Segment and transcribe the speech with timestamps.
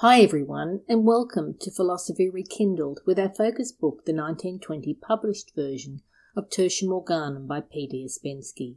[0.00, 6.00] Hi everyone, and welcome to Philosophy Rekindled with our focus book, the 1920 published version
[6.34, 8.76] of Tertium Organum by Peter Ouspensky.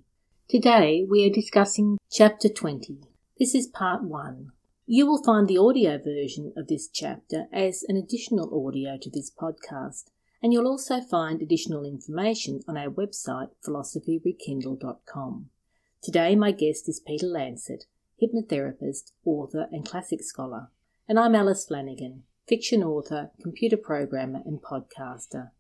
[0.50, 2.98] Today we are discussing Chapter 20.
[3.40, 4.52] This is Part 1.
[4.86, 9.32] You will find the audio version of this chapter as an additional audio to this
[9.32, 10.10] podcast,
[10.42, 15.46] and you'll also find additional information on our website, philosophyrekindled.com.
[16.02, 17.86] Today my guest is Peter Lancett,
[18.22, 20.68] hypnotherapist, author, and classic scholar
[21.08, 25.52] and I'm Alice Flanagan, fiction author, computer programmer, and podcaster.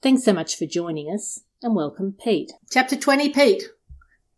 [0.00, 2.52] Thanks so much for joining us, and welcome, Pete.
[2.70, 3.64] Chapter 20, Pete.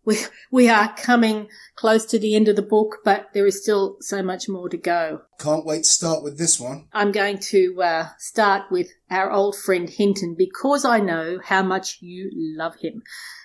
[0.04, 0.18] We,
[0.50, 4.22] we are coming close to the end of the book, but there is still so
[4.22, 5.22] much more to go.
[5.40, 6.86] Can't wait to start with this one.
[6.92, 11.98] I'm going to uh, start with our old friend Hinton because I know how much
[12.00, 13.02] you love him.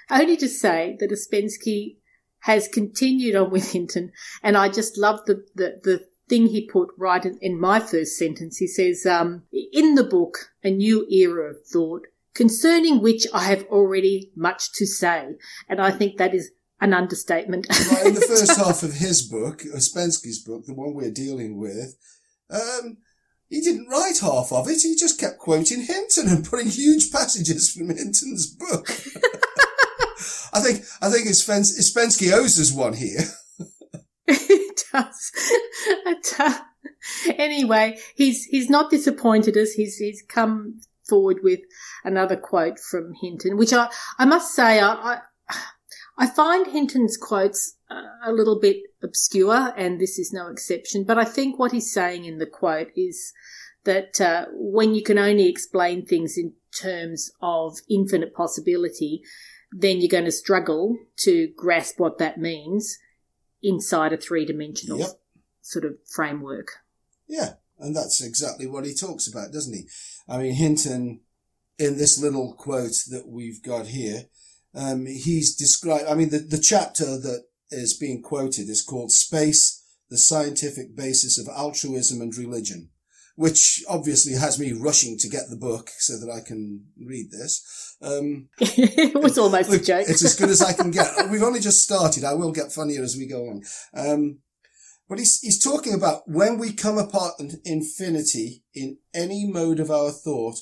[0.10, 1.98] Only to say that Ouspensky
[2.42, 4.12] has continued on with Hinton,
[4.44, 8.18] and I just love the, the, the thing he put right in, in my first
[8.18, 8.58] sentence.
[8.58, 13.66] He says, um, in the book, A New Era of Thought, concerning which I have
[13.66, 15.36] already much to say.
[15.68, 17.68] And I think that is an understatement.
[18.06, 21.98] In the first half of his book, Ouspensky's book, the one we're dealing with,
[22.50, 23.00] um,
[23.50, 24.82] he didn't write half of it.
[24.82, 28.88] He just kept quoting Hinton and putting huge passages from Hinton's book.
[30.54, 33.22] I think I think Ouspensky owes us one here.
[34.28, 35.32] it does.
[37.38, 39.74] anyway, he's he's not disappointed us.
[39.74, 41.60] He's he's come forward with
[42.04, 45.20] another quote from Hinton, which I I must say I I,
[46.18, 47.78] I find Hinton's quotes
[48.24, 51.04] a little bit obscure, and this is no exception.
[51.04, 53.34] But I think what he's saying in the quote is
[53.84, 59.24] that uh, when you can only explain things in terms of infinite possibility,
[59.72, 62.98] then you're going to struggle to grasp what that means
[63.64, 65.20] inside a three dimensional yep.
[65.62, 66.72] sort of framework.
[67.28, 69.88] Yeah, and that's exactly what he talks about, doesn't he?
[70.28, 71.22] I mean, Hinton,
[71.80, 74.26] in this little quote that we've got here,
[74.76, 79.84] um, he's described, I mean, the, the chapter that is being quoted is called Space,
[80.10, 82.91] the Scientific Basis of Altruism and Religion
[83.42, 87.98] which obviously has me rushing to get the book so that I can read this.
[88.00, 90.06] Um, it was almost a joke.
[90.08, 91.08] it's as good as I can get.
[91.32, 92.24] We've only just started.
[92.24, 93.64] I will get funnier as we go on.
[93.96, 94.40] Um,
[95.10, 99.90] but he's, he's talking about when we come apart in infinity in any mode of
[99.90, 100.60] our thought,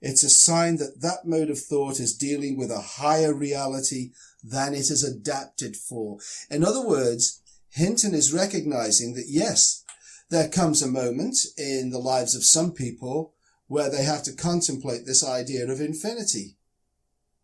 [0.00, 4.12] it's a sign that that mode of thought is dealing with a higher reality
[4.42, 6.16] than it is adapted for.
[6.50, 9.84] In other words, Hinton is recognizing that yes,
[10.32, 13.34] there comes a moment in the lives of some people
[13.66, 16.56] where they have to contemplate this idea of infinity.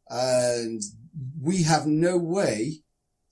[0.08, 0.82] And
[1.38, 2.80] we have no way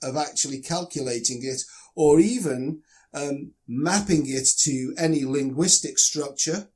[0.02, 1.62] of actually calculating it
[1.94, 2.82] or even
[3.14, 6.68] um, mapping it to any linguistic structure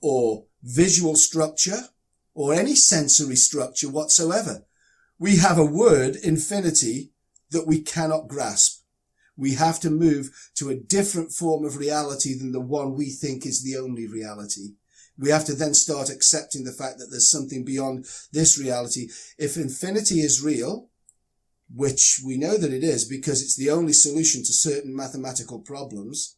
[0.00, 1.90] or visual structure
[2.32, 4.64] or any sensory structure whatsoever.
[5.18, 7.12] We have a word, infinity,
[7.50, 8.75] that we cannot grasp.
[9.36, 13.44] We have to move to a different form of reality than the one we think
[13.44, 14.74] is the only reality.
[15.18, 19.08] We have to then start accepting the fact that there's something beyond this reality.
[19.38, 20.88] If infinity is real,
[21.74, 26.36] which we know that it is because it's the only solution to certain mathematical problems,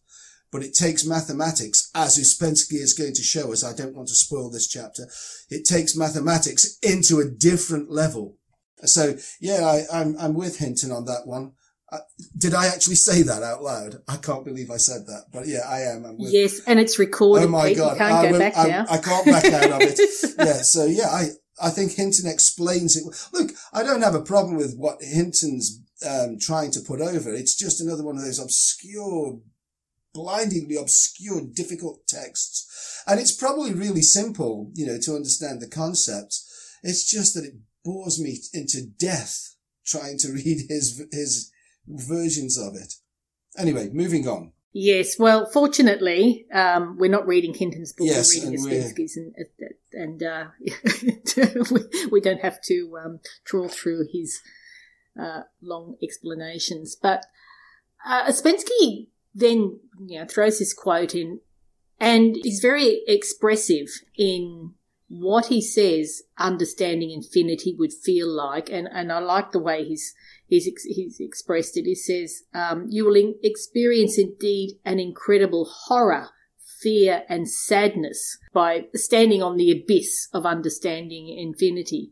[0.51, 3.63] but it takes mathematics, as Ouspensky is going to show us.
[3.63, 5.07] I don't want to spoil this chapter.
[5.51, 8.37] It takes mathematics into a different level.
[8.85, 11.53] So yeah, I, I'm, I'm with Hinton on that one.
[11.91, 11.99] Uh,
[12.37, 14.03] did I actually say that out loud?
[14.07, 16.03] I can't believe I said that, but yeah, I am.
[16.19, 17.47] With, yes, and it's recorded.
[17.47, 18.87] Oh my god, can't I, go back I, now.
[18.91, 19.99] I can't back out of it.
[20.39, 21.29] yeah, so yeah, I
[21.63, 23.05] I think Hinton explains it.
[23.33, 27.33] Look, I don't have a problem with what Hinton's um, trying to put over.
[27.33, 29.41] It's just another one of those obscure,
[30.13, 36.39] blindingly obscure, difficult texts, and it's probably really simple, you know, to understand the concept.
[36.83, 39.55] It's just that it bores me into death
[39.87, 41.51] trying to read his his
[41.89, 42.95] versions of it.
[43.57, 44.53] Anyway, moving on.
[44.73, 48.07] Yes, well, fortunately, um, we're not reading Hinton's book.
[48.07, 49.35] Yes, we're reading Ouspensky's, and,
[49.93, 50.47] and uh,
[51.71, 51.81] we,
[52.13, 54.41] we, don't have to um, trawl through his
[55.19, 56.95] uh, long explanations.
[56.95, 57.25] But
[58.07, 58.31] uh,
[59.35, 61.41] then you know throws this quote in,
[61.99, 64.75] and is very expressive in
[65.09, 66.23] what he says.
[66.37, 70.15] Understanding infinity would feel like, and and I like the way he's
[70.49, 71.85] he's, he's expressed it.
[71.85, 76.31] He says, um, You will experience indeed an incredible horror,
[76.81, 82.11] fear, and sadness by standing on the abyss of understanding infinity.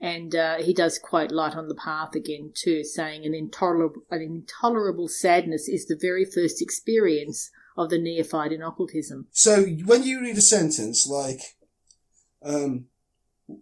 [0.00, 4.22] And uh, he does quote Light on the Path again, too, saying, an intolerable, an
[4.22, 9.26] intolerable sadness is the very first experience of the neophyte in occultism.
[9.32, 11.56] So when you read a sentence like,
[12.44, 12.86] um,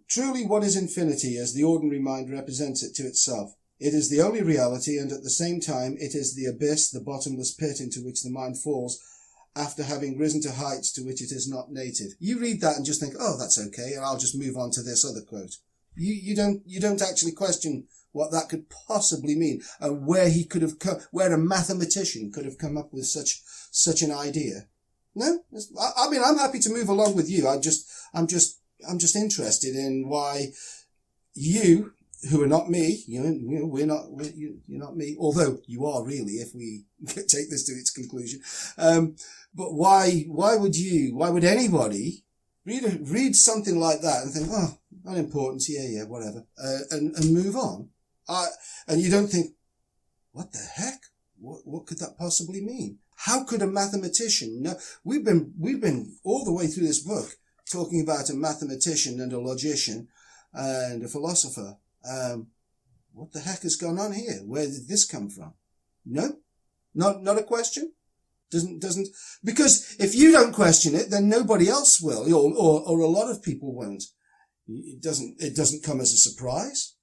[0.07, 4.21] truly what is infinity as the ordinary mind represents it to itself, it is the
[4.21, 8.03] only reality, and at the same time, it is the abyss, the bottomless pit into
[8.03, 8.99] which the mind falls
[9.55, 12.13] after having risen to heights to which it is not native.
[12.19, 14.83] You read that and just think, oh, that's okay, and I'll just move on to
[14.83, 15.57] this other quote.
[15.95, 20.43] You, you don't, you don't actually question what that could possibly mean and where he
[20.43, 20.75] could have
[21.11, 23.41] where a mathematician could have come up with such,
[23.71, 24.67] such an idea.
[25.15, 25.39] No,
[25.79, 27.47] I, I mean, I'm happy to move along with you.
[27.47, 30.47] I just, I'm just, I'm just interested in why
[31.33, 31.93] you,
[32.29, 35.85] who are not me, You know, we're not, we're, you, are not me, although you
[35.85, 38.41] are really, if we take this to its conclusion.
[38.77, 39.15] Um,
[39.53, 42.23] but why, why would you, why would anybody
[42.65, 47.15] read a, read something like that and think, oh, unimportant, yeah, yeah, whatever, uh, and,
[47.15, 47.89] and move on?
[48.27, 48.47] Uh,
[48.87, 49.53] and you don't think,
[50.31, 51.01] what the heck?
[51.39, 52.97] What, what could that possibly mean?
[53.15, 54.75] How could a mathematician know?
[55.03, 57.37] We've been, we've been all the way through this book
[57.71, 60.07] talking about a mathematician and a logician
[60.53, 61.77] and a philosopher.
[62.09, 62.47] Um,
[63.13, 64.41] what the heck has gone on here?
[64.45, 65.53] Where did this come from?
[66.05, 66.37] No,
[66.93, 67.93] not, not a question.
[68.49, 69.09] Doesn't, doesn't,
[69.43, 73.29] because if you don't question it, then nobody else will, or, or, or a lot
[73.29, 74.05] of people won't.
[74.69, 76.95] It doesn't, it doesn't come as a surprise.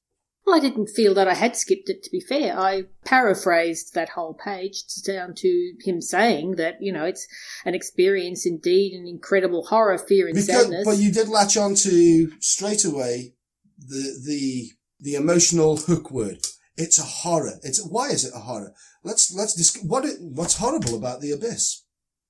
[0.47, 2.59] Well, I didn't feel that I had skipped it, to be fair.
[2.59, 7.27] I paraphrased that whole page down to him saying that, you know, it's
[7.65, 10.85] an experience indeed, an incredible horror, fear, and because, sadness.
[10.85, 13.35] But you did latch on to straight away
[13.79, 14.71] the, the,
[15.01, 16.39] the emotional hook word.
[16.77, 17.59] It's a horror.
[17.63, 18.75] It's, why is it a horror?
[19.03, 21.85] Let's, let's discuss, what, what's horrible about the abyss?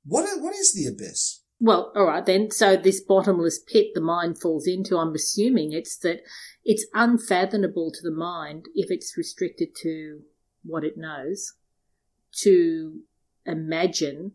[0.04, 1.40] What, what is the abyss?
[1.60, 2.50] Well, all right then.
[2.50, 6.20] So this bottomless pit the mind falls into, I'm assuming it's that
[6.64, 10.20] it's unfathomable to the mind if it's restricted to
[10.62, 11.54] what it knows
[12.42, 13.00] to
[13.46, 14.32] imagine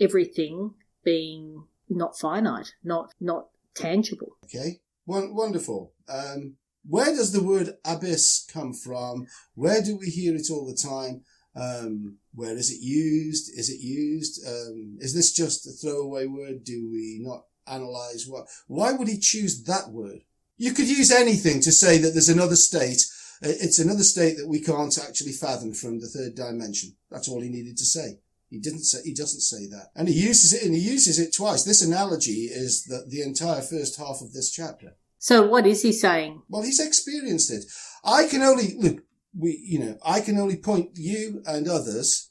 [0.00, 0.74] everything
[1.04, 4.36] being not finite, not not tangible.
[4.44, 5.92] Okay, wonderful.
[6.08, 6.54] Um,
[6.86, 9.26] where does the word abyss come from?
[9.54, 11.22] Where do we hear it all the time?
[11.54, 13.50] Um, where is it used?
[13.56, 14.46] Is it used?
[14.46, 16.64] Um, is this just a throwaway word?
[16.64, 18.46] Do we not analyze what?
[18.66, 20.20] Why would he choose that word?
[20.56, 23.04] You could use anything to say that there's another state.
[23.44, 26.96] Uh, it's another state that we can't actually fathom from the third dimension.
[27.10, 28.18] That's all he needed to say.
[28.48, 29.90] He didn't say, he doesn't say that.
[29.96, 31.64] And he uses it, and he uses it twice.
[31.64, 34.96] This analogy is the, the entire first half of this chapter.
[35.22, 36.42] So what is he saying?
[36.48, 37.64] Well, he's experienced it.
[38.04, 39.04] I can only, look,
[39.38, 42.28] we, you know, I can only point you and others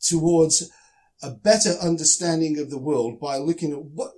[0.00, 0.70] towards
[1.20, 4.12] a better understanding of the world by looking at what,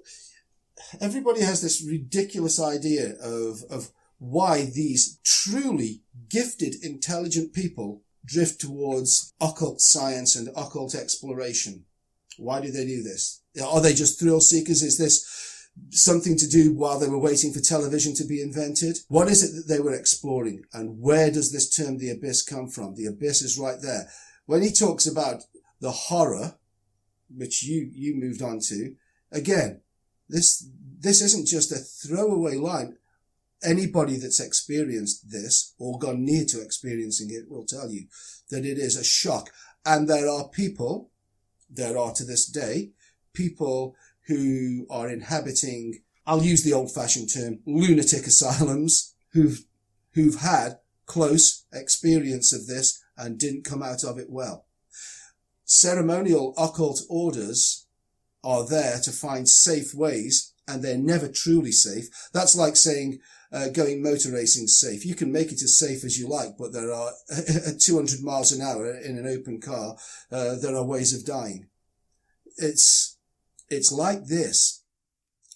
[1.01, 9.33] everybody has this ridiculous idea of, of why these truly gifted, intelligent people drift towards
[9.41, 11.87] occult science and occult exploration.
[12.37, 13.41] Why do they do this?
[13.65, 14.83] Are they just thrill seekers?
[14.83, 15.54] Is this
[15.91, 18.99] something to do while they were waiting for television to be invented?
[19.09, 20.65] What is it that they were exploring?
[20.73, 22.94] And where does this term the abyss come from?
[22.94, 24.09] The abyss is right there.
[24.47, 25.44] When he talks about
[25.81, 26.56] the horror,
[27.35, 28.94] which you, you moved on to,
[29.32, 29.81] again,
[30.29, 30.69] this,
[31.00, 32.97] this isn't just a throwaway line.
[33.62, 38.06] Anybody that's experienced this or gone near to experiencing it will tell you
[38.50, 39.50] that it is a shock.
[39.87, 41.11] And there are people,
[41.70, 42.91] there are to this day,
[43.32, 49.65] people who are inhabiting, I'll use the old fashioned term, lunatic asylums who've,
[50.13, 54.67] who've had close experience of this and didn't come out of it well.
[55.65, 57.87] Ceremonial occult orders
[58.43, 62.08] are there to find safe ways and they're never truly safe.
[62.32, 63.20] That's like saying
[63.53, 65.06] uh, going motor racing safe.
[65.06, 68.53] You can make it as safe as you like, but there are at 200 miles
[68.53, 69.96] an hour in an open car,
[70.32, 71.69] uh, there are ways of dying.
[72.56, 73.14] It's
[73.69, 74.85] it's like this,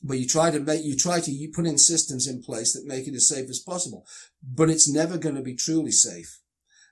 [0.03, 2.87] but you try to make you try to you put in systems in place that
[2.87, 4.07] make it as safe as possible,
[4.43, 6.41] but it's never going to be truly safe.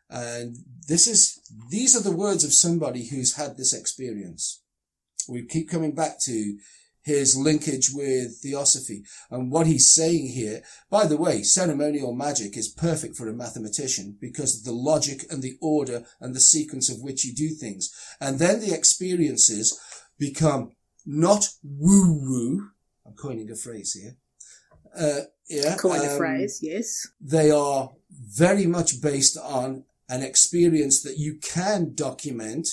[0.08, 0.56] And
[0.88, 4.62] this is these are the words of somebody who's had this experience.
[5.28, 6.58] We keep coming back to
[7.06, 9.04] his linkage with theosophy.
[9.30, 14.18] And what he's saying here, by the way, ceremonial magic is perfect for a mathematician
[14.20, 17.92] because of the logic and the order and the sequence of which you do things.
[18.20, 19.78] And then the experiences
[20.18, 20.73] become
[21.06, 22.70] not woo woo.
[23.06, 24.16] I'm coining a phrase here.
[24.98, 25.76] Uh, yeah.
[25.76, 27.06] Coin um, a phrase, yes.
[27.20, 32.68] They are very much based on an experience that you can document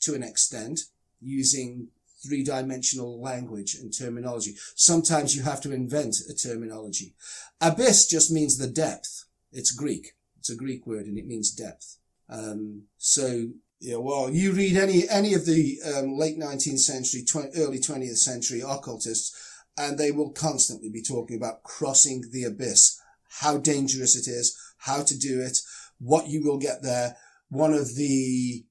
[0.00, 0.80] to an extent
[1.20, 1.88] using
[2.26, 4.56] three dimensional language and terminology.
[4.74, 7.14] Sometimes you have to invent a terminology.
[7.60, 9.24] Abyss just means the depth.
[9.52, 10.14] It's Greek.
[10.38, 11.98] It's a Greek word and it means depth.
[12.28, 17.58] Um, so Yeah, well, you read any any of the um, late 19th century, 20,
[17.58, 19.36] early 20th century occultists,
[19.76, 22.98] and they will constantly be talking about crossing the abyss,
[23.40, 25.58] how dangerous it is, how to do it,
[25.98, 27.16] what you will get there.
[27.50, 28.64] One of the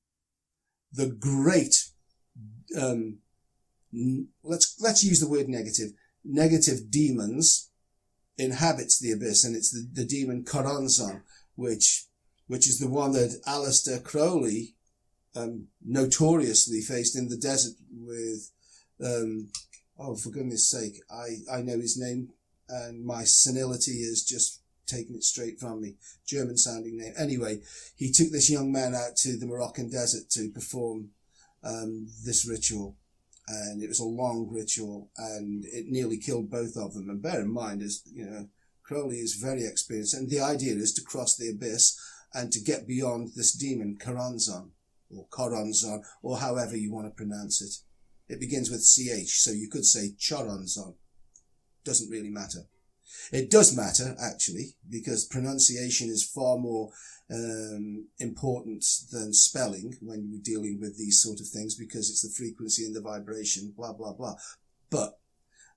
[0.91, 1.89] the great
[2.79, 3.19] um,
[4.43, 5.91] let's let's use the word negative
[6.23, 7.69] negative demons
[8.37, 11.21] inhabits the abyss, and it's the, the demon Choronzon,
[11.55, 12.07] which
[12.47, 14.74] which is the one that Aleister Crowley
[15.35, 18.51] um, notoriously faced in the desert with.
[19.03, 19.49] Um,
[19.99, 22.29] oh, for goodness sake, I, I know his name,
[22.69, 25.95] and my senility is just taking it straight from me.
[26.25, 27.13] German sounding name.
[27.17, 27.59] Anyway,
[27.97, 31.09] he took this young man out to the Moroccan desert to perform
[31.63, 32.95] um, this ritual
[33.47, 37.09] and it was a long ritual, and it nearly killed both of them.
[37.09, 38.47] And bear in mind, as you know,
[38.83, 41.99] Crowley is very experienced, and the idea is to cross the abyss
[42.33, 44.69] and to get beyond this demon, Choronzon,
[45.17, 48.33] or Choronzon, or however you want to pronounce it.
[48.33, 50.95] It begins with ch, so you could say Choronzon.
[51.83, 52.67] Doesn't really matter.
[53.31, 56.91] It does matter, actually, because pronunciation is far more
[57.29, 62.29] um, important than spelling when you're dealing with these sort of things because it's the
[62.29, 64.35] frequency and the vibration, blah, blah, blah.
[64.89, 65.19] But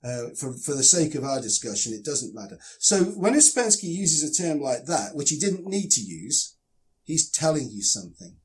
[0.03, 2.57] uh, for, for the sake of our discussion, it doesn't matter.
[2.77, 6.55] So when Ouspensky uses a term like that, which he didn't need to use,
[7.03, 8.35] he's telling you something.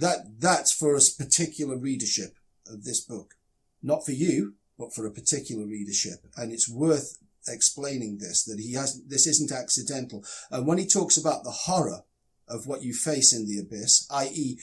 [0.00, 2.34] That, that's for a particular readership
[2.66, 3.34] of this book.
[3.82, 6.26] Not for you, but for a particular readership.
[6.36, 10.24] And it's worth explaining this, that he has, this isn't accidental.
[10.50, 12.04] And when he talks about the horror
[12.48, 14.58] of what you face in the abyss, i.e.,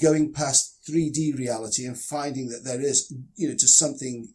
[0.00, 4.32] going past 3D reality and finding that there is, you know, just something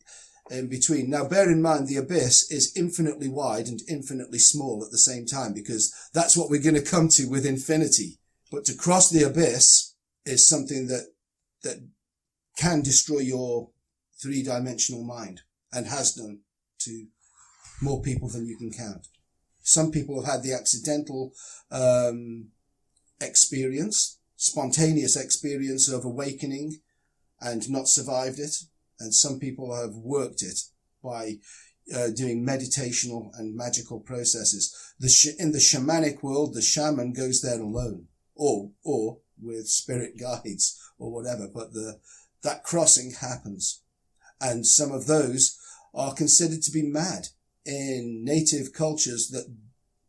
[0.51, 1.09] in between.
[1.09, 5.25] Now, bear in mind, the abyss is infinitely wide and infinitely small at the same
[5.25, 8.19] time because that's what we're going to come to with infinity.
[8.51, 9.95] But to cross the abyss
[10.27, 11.07] is something that,
[11.63, 11.77] that
[12.57, 13.69] can destroy your
[14.21, 15.41] three dimensional mind
[15.71, 16.39] and has done
[16.79, 17.07] to
[17.81, 19.07] more people than you can count.
[19.61, 21.33] Some people have had the accidental,
[21.71, 22.49] um,
[23.21, 26.79] experience, spontaneous experience of awakening
[27.41, 28.55] and not survived it.
[28.99, 30.59] And some people have worked it
[31.03, 31.35] by
[31.93, 34.75] uh, doing meditational and magical processes.
[34.99, 40.17] The sh- in the shamanic world, the shaman goes there alone or, or with spirit
[40.19, 41.99] guides or whatever, but the,
[42.43, 43.81] that crossing happens.
[44.39, 45.57] And some of those
[45.93, 47.27] are considered to be mad
[47.65, 49.51] in native cultures that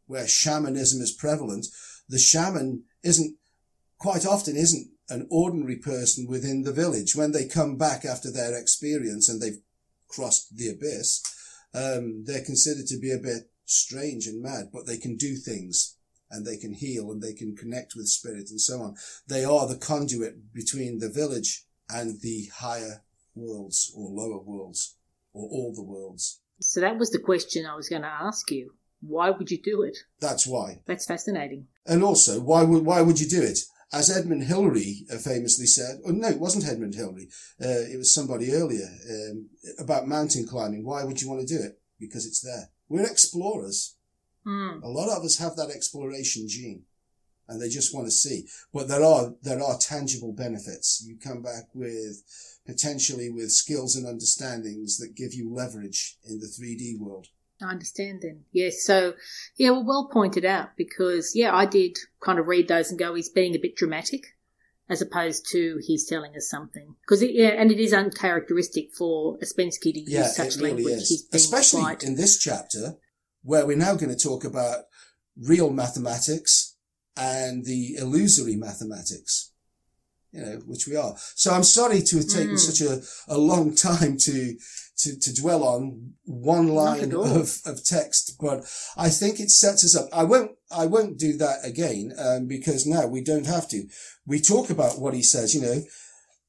[0.07, 1.67] where shamanism is prevalent.
[2.09, 3.37] The shaman isn't
[3.99, 7.17] quite often isn't an ordinary person within the village.
[7.17, 9.61] When they come back after their experience and they've
[10.09, 11.23] crossed the abyss,
[11.75, 15.97] um, they're considered to be a bit strange and mad, but they can do things
[16.31, 18.95] and they can heal and they can connect with spirit and so on.
[19.27, 23.03] They are the conduit between the village and the higher
[23.35, 24.97] worlds or lower worlds
[25.33, 26.41] or all the worlds.
[26.61, 28.73] So that was the question I was going to ask you.
[29.01, 29.97] Why would you do it?
[30.21, 30.81] That's why.
[30.87, 31.69] That's fascinating.
[31.87, 33.61] And also, why would why would you do it?
[33.93, 37.29] As Edmund Hillary uh, famously said, oh no, it wasn't Edmund Hillary.
[37.63, 40.85] Uh, it was somebody earlier um, about mountain climbing.
[40.85, 41.81] Why would you want to do it?
[41.99, 42.71] Because it's there.
[42.89, 43.97] We're explorers.
[44.49, 44.83] Mm.
[44.83, 46.85] A lot of us have that exploration gene,
[47.49, 48.47] and they just want to see.
[48.73, 51.05] But there are there are tangible benefits.
[51.07, 52.23] You come back with
[52.67, 57.29] potentially with skills and understandings that give you leverage in the 3D world.
[57.61, 58.45] I understand then.
[58.53, 58.85] Yes.
[58.85, 59.15] So,
[59.57, 63.15] yeah, well, well pointed out because, yeah, I did kind of read those and go,
[63.15, 64.23] he's being a bit dramatic
[64.89, 66.95] as opposed to he's telling us something.
[67.03, 71.11] Because, yeah, and it is uncharacteristic for Ouspensky to use yeah, such really language.
[71.33, 72.05] Especially quite...
[72.05, 72.97] in this chapter
[73.49, 74.85] where we're now going to talk about
[75.37, 76.77] real mathematics
[77.17, 79.53] and the illusory mathematics
[80.33, 81.15] you know, which we are.
[81.35, 82.59] So I'm sorry to have taken mm.
[82.59, 83.01] such a,
[83.35, 84.57] a long time to,
[84.99, 88.61] to, to dwell on one line of, of text, but
[88.97, 90.09] I think it sets us up.
[90.13, 93.85] I won't, I won't do that again, um, because now we don't have to.
[94.27, 95.83] We talk about what he says, you know,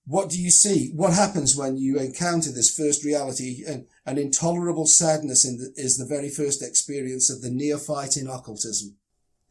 [0.05, 0.91] what do you see?
[0.95, 3.63] What happens when you encounter this first reality?
[3.65, 8.97] And an intolerable sadness the, is the very first experience of the neophyte in occultism.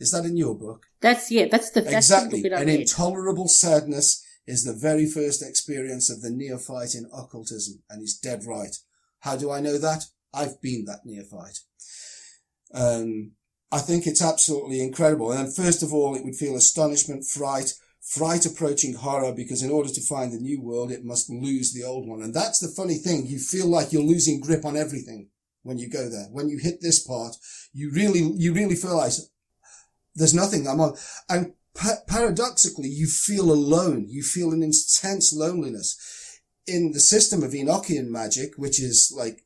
[0.00, 0.86] Is that in your book?
[1.00, 1.46] That's yeah.
[1.50, 2.42] That's the that's exactly.
[2.42, 8.00] The An intolerable sadness is the very first experience of the neophyte in occultism, and
[8.00, 8.76] he's dead right.
[9.20, 10.06] How do I know that?
[10.34, 11.60] I've been that neophyte.
[12.74, 13.32] Um,
[13.70, 15.32] I think it's absolutely incredible.
[15.32, 17.74] And first of all, it would feel astonishment, fright,
[18.08, 21.84] fright approaching horror, because in order to find the new world, it must lose the
[21.84, 22.22] old one.
[22.22, 23.26] And that's the funny thing.
[23.26, 25.28] You feel like you're losing grip on everything
[25.62, 26.28] when you go there.
[26.30, 27.36] When you hit this part,
[27.74, 29.12] you really, you really feel like
[30.14, 30.96] there's nothing I'm on.
[31.28, 34.06] And pa- paradoxically, you feel alone.
[34.08, 36.40] You feel an intense loneliness.
[36.66, 39.44] In the system of Enochian magic, which is like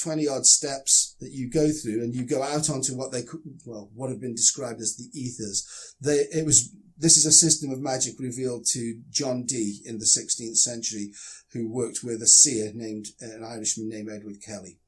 [0.00, 3.24] 20 odd steps that you go through and you go out onto what they
[3.66, 5.94] well, what have been described as the ethers.
[6.00, 10.04] They, it was, this is a system of magic revealed to John Dee in the
[10.04, 11.12] 16th century,
[11.52, 14.78] who worked with a seer named, an Irishman named Edward Kelly.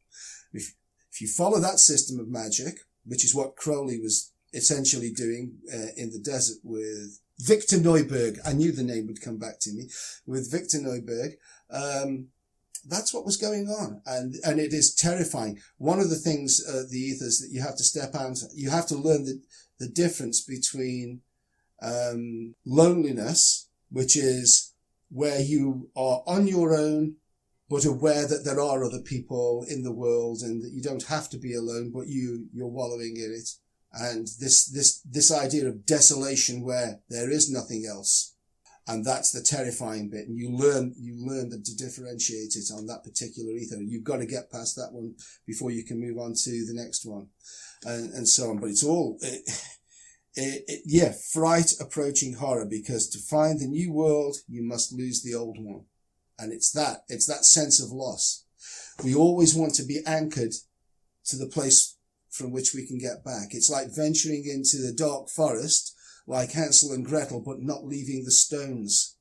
[0.53, 0.75] If,
[1.13, 5.93] if you follow that system of magic, which is what Crowley was essentially doing uh,
[5.97, 8.39] in the desert with Victor Neuburg.
[8.45, 9.89] I knew the name would come back to me
[10.27, 11.35] with Victor Neuburg.
[11.71, 12.29] Um,
[12.87, 14.03] that's what was going on.
[14.07, 15.59] And, and it is terrifying.
[15.79, 18.87] One of the things, uh, the ethers that you have to step out, you have
[18.89, 19.41] to learn the,
[19.79, 21.21] the difference between,
[21.83, 24.75] um, loneliness, which is
[25.11, 27.17] where you are on your own,
[27.69, 31.29] but aware that there are other people in the world and that you don't have
[31.31, 33.49] to be alone, but you, you're wallowing in it.
[33.93, 38.37] And this this this idea of desolation where there is nothing else.
[38.87, 40.27] And that's the terrifying bit.
[40.29, 43.81] And you learn you learn them to differentiate it on that particular ether.
[43.81, 45.15] You've got to get past that one
[45.47, 47.29] before you can move on to the next one.
[47.85, 48.59] And, and so on.
[48.59, 49.43] But it's all it,
[50.37, 55.23] it, it, yeah fright approaching horror because to find the new world you must lose
[55.23, 55.85] the old one
[56.39, 58.45] and it's that it's that sense of loss
[59.03, 60.53] we always want to be anchored
[61.25, 61.97] to the place
[62.31, 63.49] from which we can get back.
[63.51, 65.95] It's like venturing into the dark forest,
[66.27, 69.17] like Hansel and Gretel, but not leaving the stones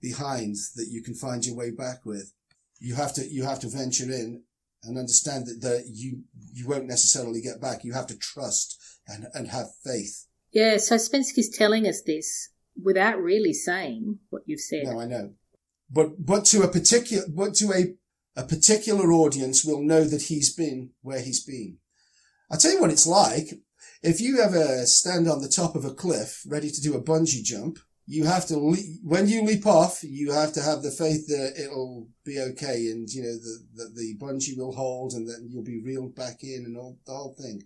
[0.00, 2.32] behind that you can find your way back with.
[2.78, 4.42] You have to, you have to venture in
[4.84, 7.84] and understand that, that you, you won't necessarily get back.
[7.84, 8.78] You have to trust
[9.08, 10.25] and, and have faith.
[10.52, 10.78] Yeah.
[10.78, 12.50] So Ouspensky's telling us this
[12.82, 14.84] without really saying what you've said.
[14.84, 15.32] No, I know.
[15.90, 20.54] But, but to a particular, but to a, a particular audience will know that he's
[20.54, 21.78] been where he's been.
[22.50, 23.48] I'll tell you what it's like.
[24.02, 27.42] If you ever stand on the top of a cliff ready to do a bungee
[27.42, 31.26] jump, you have to, le- when you leap off, you have to have the faith
[31.26, 35.44] that it'll be okay and, you know, that the, the bungee will hold and that
[35.48, 37.62] you'll be reeled back in and all the whole thing.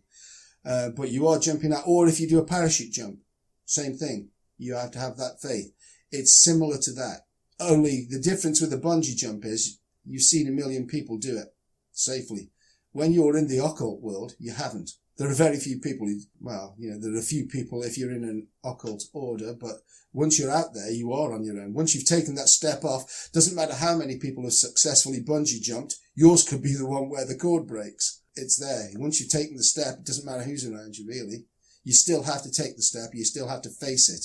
[0.65, 3.19] Uh, but you are jumping out, or if you do a parachute jump,
[3.65, 4.29] same thing.
[4.59, 5.73] You have to have that faith.
[6.11, 7.21] It's similar to that.
[7.59, 11.55] Only the difference with the bungee jump is you've seen a million people do it
[11.93, 12.51] safely.
[12.93, 14.93] When you're in the occult world, you haven't.
[15.21, 17.99] There are very few people who, well, you know, there are a few people if
[17.99, 19.83] you're in an occult order, but
[20.15, 21.75] once you're out there, you are on your own.
[21.75, 25.97] Once you've taken that step off, doesn't matter how many people have successfully bungee jumped,
[26.15, 28.23] yours could be the one where the cord breaks.
[28.35, 28.89] It's there.
[28.95, 31.45] Once you've taken the step, it doesn't matter who's around you really.
[31.85, 33.11] You still have to take the step.
[33.13, 34.25] You still have to face it.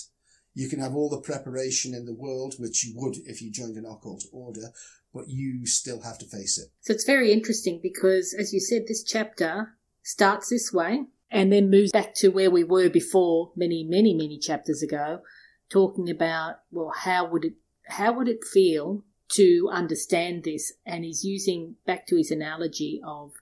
[0.54, 3.76] You can have all the preparation in the world, which you would if you joined
[3.76, 4.72] an occult order,
[5.14, 6.70] but you still have to face it.
[6.80, 11.70] So it's very interesting because, as you said, this chapter starts this way and then
[11.70, 15.22] moves back to where we were before many, many, many chapters ago,
[15.70, 17.54] talking about, well, how would it,
[17.88, 20.72] how would it feel to understand this?
[20.86, 23.34] And he's using back to his analogy of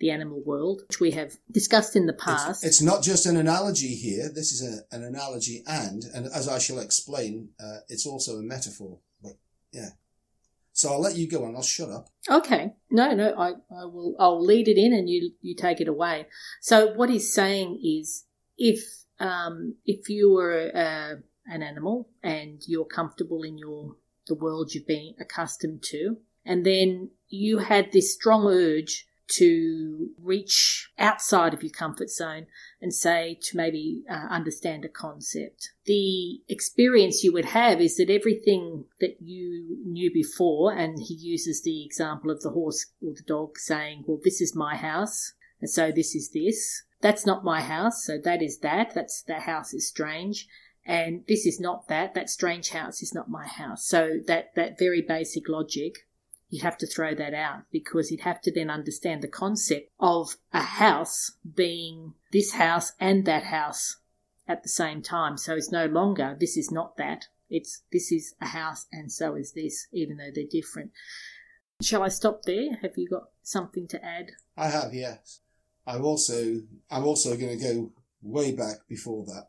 [0.00, 2.64] the animal world, which we have discussed in the past.
[2.64, 4.28] It's, it's not just an analogy here.
[4.28, 8.42] This is a, an analogy and, and as I shall explain, uh, it's also a
[8.42, 8.98] metaphor.
[9.22, 9.34] But
[9.72, 9.90] yeah.
[10.78, 11.56] So I'll let you go on.
[11.56, 12.06] I'll shut up.
[12.30, 12.72] Okay.
[12.88, 14.14] No, no, I, I will.
[14.20, 16.28] I'll lead it in, and you you take it away.
[16.60, 18.80] So what he's saying is, if
[19.18, 21.16] um, if you were uh,
[21.52, 23.96] an animal and you're comfortable in your
[24.28, 30.90] the world you've been accustomed to, and then you had this strong urge to reach
[30.98, 32.46] outside of your comfort zone
[32.80, 35.70] and say to maybe uh, understand a concept.
[35.84, 41.62] The experience you would have is that everything that you knew before, and he uses
[41.62, 45.70] the example of the horse or the dog saying, Well, this is my house, and
[45.70, 46.82] so this is this.
[47.00, 48.94] That's not my house, so that is that.
[48.94, 50.48] That's that house is strange.
[50.84, 52.14] And this is not that.
[52.14, 53.86] That strange house is not my house.
[53.86, 56.07] So that, that very basic logic
[56.48, 60.36] you'd have to throw that out because you'd have to then understand the concept of
[60.52, 63.96] a house being this house and that house
[64.46, 65.36] at the same time.
[65.36, 67.26] So it's no longer this is not that.
[67.50, 70.92] It's this is a house and so is this, even though they're different.
[71.82, 72.76] Shall I stop there?
[72.82, 74.32] Have you got something to add?
[74.56, 75.40] I have, yes.
[75.86, 79.46] I'm also I'm also going to go way back before that.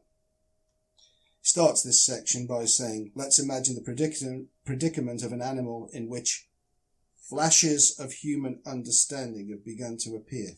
[1.41, 6.48] Starts this section by saying, "Let's imagine the predicament of an animal in which
[7.29, 10.51] flashes of human understanding have begun to appear.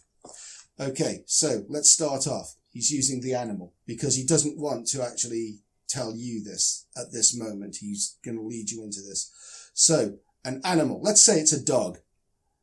[0.79, 2.55] Okay, so let's start off.
[2.71, 7.37] He's using the animal because he doesn't want to actually tell you this at this
[7.37, 7.77] moment.
[7.81, 9.31] He's going to lead you into this.
[9.73, 11.99] So, an animal, let's say it's a dog.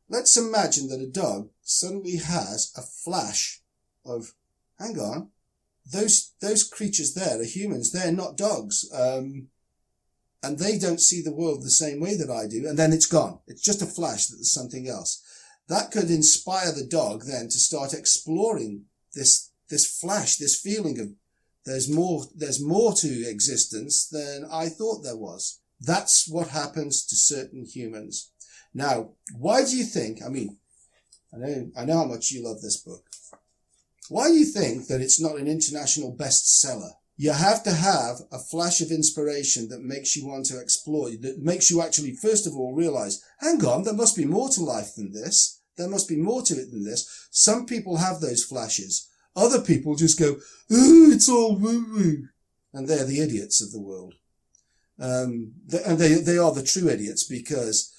[0.09, 3.61] Let's imagine that a dog suddenly has a flash
[4.03, 4.33] of,
[4.79, 5.29] hang on,
[5.91, 7.91] those those creatures there are humans.
[7.91, 8.89] They're not dogs.
[8.93, 9.47] Um,
[10.41, 12.67] and they don't see the world the same way that I do.
[12.67, 13.39] And then it's gone.
[13.47, 15.21] It's just a flash that there's something else.
[15.67, 21.09] That could inspire the dog then to start exploring this this flash, this feeling of
[21.65, 25.59] there's more there's more to existence than I thought there was.
[25.79, 28.31] That's what happens to certain humans.
[28.73, 30.19] Now, why do you think?
[30.25, 30.57] I mean,
[31.33, 33.03] I know I know how much you love this book.
[34.09, 36.93] Why do you think that it's not an international bestseller?
[37.19, 41.39] You have to have a flash of inspiration that makes you want to explore, that
[41.39, 44.95] makes you actually, first of all, realize, hang on, there must be more to life
[44.95, 45.61] than this.
[45.75, 47.27] There must be more to it than this.
[47.29, 49.09] Some people have those flashes.
[49.35, 50.37] Other people just go,
[50.71, 52.29] ooh, it's all woo woo.
[52.71, 54.13] And they're the idiots of the world.
[54.97, 55.55] Um,
[55.85, 57.93] and they, they are the true idiots because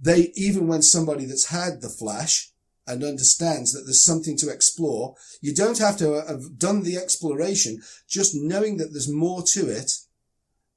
[0.00, 2.52] they, even when somebody that's had the flash
[2.90, 5.14] and understands that there's something to explore.
[5.40, 9.92] You don't have to have done the exploration, just knowing that there's more to it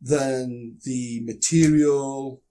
[0.01, 2.41] than the material,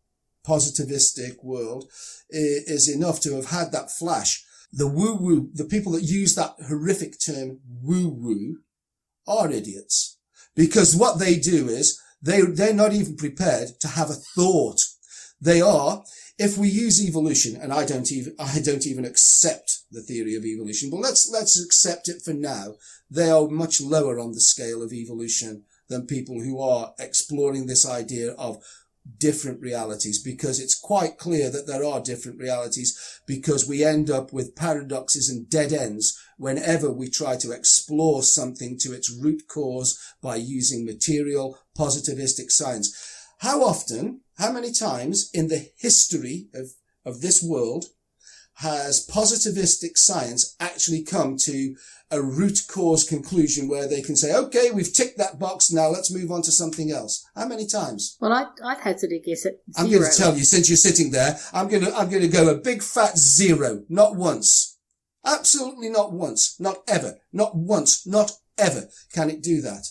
[0.47, 1.91] positivistic world
[2.29, 4.45] is enough to have had that flash.
[4.73, 8.59] The woo woo, the people that use that horrific term woo woo
[9.27, 10.19] are idiots
[10.57, 14.81] because what they do is they, they're not even prepared to have a thought.
[15.41, 16.05] They are,
[16.39, 20.45] if we use evolution, and I don't even, I don't even accept the theory of
[20.45, 22.75] evolution, but let's, let's accept it for now.
[23.11, 27.87] They are much lower on the scale of evolution than people who are exploring this
[27.87, 28.63] idea of
[29.19, 34.33] different realities because it's quite clear that there are different realities because we end up
[34.33, 39.99] with paradoxes and dead ends whenever we try to explore something to its root cause
[40.23, 42.97] by using material positivistic science.
[43.39, 46.69] How often how many times in the history of,
[47.05, 47.87] of this world
[48.57, 51.75] has positivistic science actually come to
[52.11, 55.73] a root cause conclusion where they can say, okay, we've ticked that box.
[55.73, 57.27] Now let's move on to something else.
[57.35, 58.19] How many times?
[58.21, 60.77] Well, I, I'd hazard a guess at i I'm going to tell you, since you're
[60.77, 63.85] sitting there, I'm going to, I'm going to go a big fat zero.
[63.89, 64.79] Not once.
[65.25, 66.57] Absolutely not once.
[66.61, 67.17] Not ever.
[67.33, 68.07] Not once.
[68.07, 69.87] Not ever can it do that.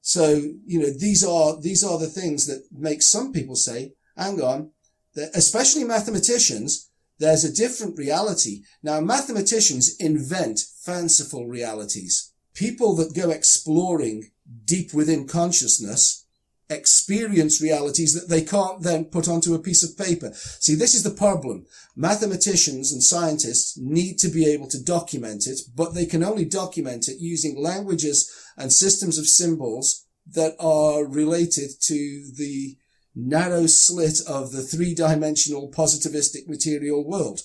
[0.00, 4.40] So, you know, these are, these are the things that make some people say, hang
[4.40, 4.70] on,
[5.14, 8.62] that especially mathematicians, there's a different reality.
[8.82, 12.32] Now, mathematicians invent fanciful realities.
[12.54, 14.30] People that go exploring
[14.64, 16.26] deep within consciousness
[16.70, 20.30] experience realities that they can't then put onto a piece of paper.
[20.34, 21.66] See, this is the problem.
[21.96, 27.08] Mathematicians and scientists need to be able to document it, but they can only document
[27.08, 32.76] it using languages and systems of symbols that are related to the
[33.14, 37.40] narrow slit of the three-dimensional positivistic material world.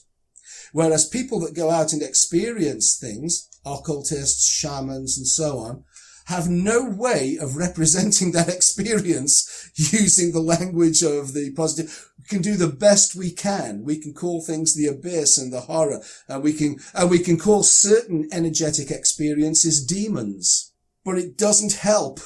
[0.72, 5.84] Whereas people that go out and experience things, occultists, shamans, and so on,
[6.26, 12.12] have no way of representing that experience using the language of the positive.
[12.18, 13.84] We can do the best we can.
[13.84, 17.38] We can call things the abyss and the horror, and we can, and we can
[17.38, 20.72] call certain energetic experiences demons.
[21.04, 22.20] But it doesn't help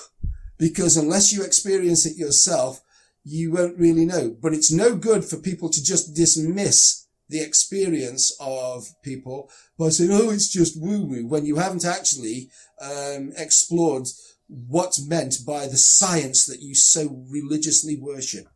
[0.58, 2.82] because unless you experience it yourself,
[3.26, 4.36] you won't really know.
[4.42, 10.12] But it's no good for people to just dismiss the experience of people by saying,
[10.12, 12.50] oh, it's just woo woo, when you haven't actually
[12.82, 14.08] um, explored
[14.48, 18.48] what's meant by the science that you so religiously worship.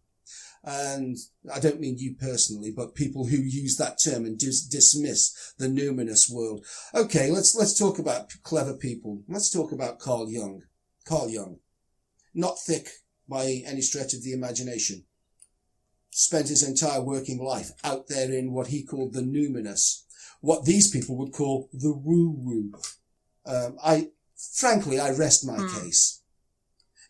[0.63, 1.17] And
[1.53, 5.67] I don't mean you personally, but people who use that term and dis- dismiss the
[5.67, 6.65] numinous world.
[6.95, 9.23] Okay, let's, let's talk about clever people.
[9.27, 10.63] Let's talk about Carl Jung.
[11.05, 11.59] Carl Jung.
[12.33, 12.88] Not thick
[13.27, 15.03] by any stretch of the imagination
[16.13, 20.03] spent his entire working life out there in what he called the numinous,
[20.41, 22.71] what these people would call the woo woo.
[23.45, 24.10] Um, I,
[24.56, 25.82] frankly, I rest my mm.
[25.82, 26.21] case.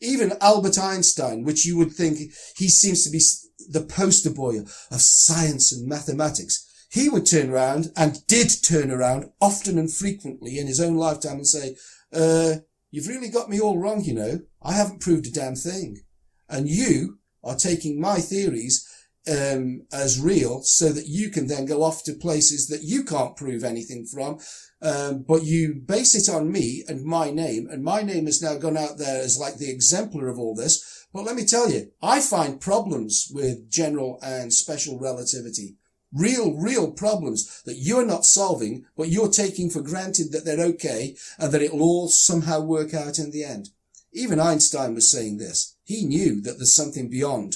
[0.02, 2.18] Even Albert Einstein, which you would think
[2.58, 3.22] he seems to be
[3.70, 9.32] the poster boy of science and mathematics, he would turn around and did turn around
[9.42, 11.76] often and frequently in his own lifetime and say,
[12.14, 12.56] uh,
[12.92, 14.42] you've really got me all wrong, you know.
[14.62, 16.04] I haven't proved a damn thing.
[16.48, 18.88] And you are taking my theories
[19.28, 23.36] um, as real so that you can then go off to places that you can't
[23.36, 24.40] prove anything from.
[24.82, 28.58] Um, but you base it on me and my name, and my name has now
[28.58, 31.08] gone out there as like the exemplar of all this.
[31.14, 35.78] But let me tell you, I find problems with general and special relativity.
[36.12, 41.16] Real, real problems that you're not solving, but you're taking for granted that they're okay
[41.40, 43.70] and that it'll all somehow work out in the end.
[44.12, 45.76] Even Einstein was saying this.
[45.84, 47.56] He knew that there's something beyond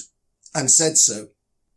[0.54, 1.28] and said so.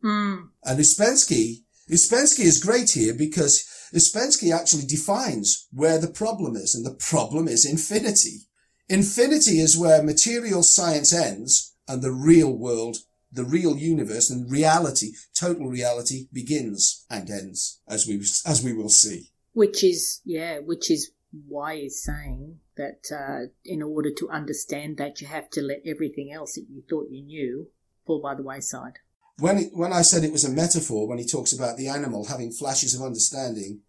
[0.03, 0.49] Mm.
[0.63, 6.85] And Uspensky, Ouspensky is great here because Uspensky actually defines where the problem is, and
[6.85, 8.47] the problem is infinity.
[8.87, 12.97] Infinity is where material science ends and the real world,
[13.31, 18.89] the real universe and reality, total reality begins and ends, as we, as we will
[18.89, 19.31] see.
[19.53, 21.11] Which is, yeah, which is
[21.47, 26.31] why he's saying that uh, in order to understand that, you have to let everything
[26.31, 27.67] else that you thought you knew
[28.05, 28.99] fall by the wayside.
[29.39, 32.25] When, it, when I said it was a metaphor, when he talks about the animal
[32.25, 33.81] having flashes of understanding,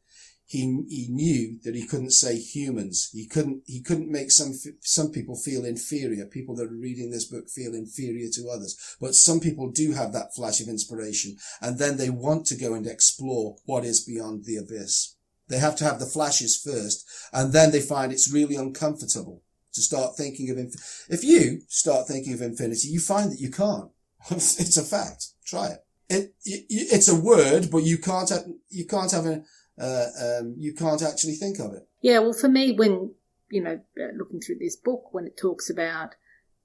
[0.53, 3.09] he he knew that he couldn't say humans.
[3.13, 4.53] He couldn't he couldn't make some
[4.83, 6.27] some people feel inferior.
[6.27, 8.97] People that are reading this book feel inferior to others.
[9.01, 12.75] But some people do have that flash of inspiration, and then they want to go
[12.75, 15.17] and explore what is beyond the abyss.
[15.49, 19.81] They have to have the flashes first, and then they find it's really uncomfortable to
[19.81, 20.59] start thinking of.
[20.59, 23.91] Inf- if you start thinking of infinity, you find that you can't.
[24.31, 25.29] It's a fact.
[25.45, 25.85] Try it.
[26.09, 26.67] It, it.
[26.69, 29.43] It's a word, but you can't have, you can't have a,
[29.81, 30.07] uh,
[30.41, 31.89] um, you can't actually think of it.
[32.01, 33.15] Yeah, well, for me, when
[33.53, 36.15] you know, uh, looking through this book, when it talks about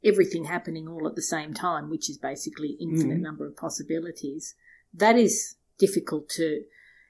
[0.04, 3.22] everything happening all at the same time, which is basically infinite mm.
[3.22, 4.56] number of possibilities,
[4.94, 6.64] that is difficult to.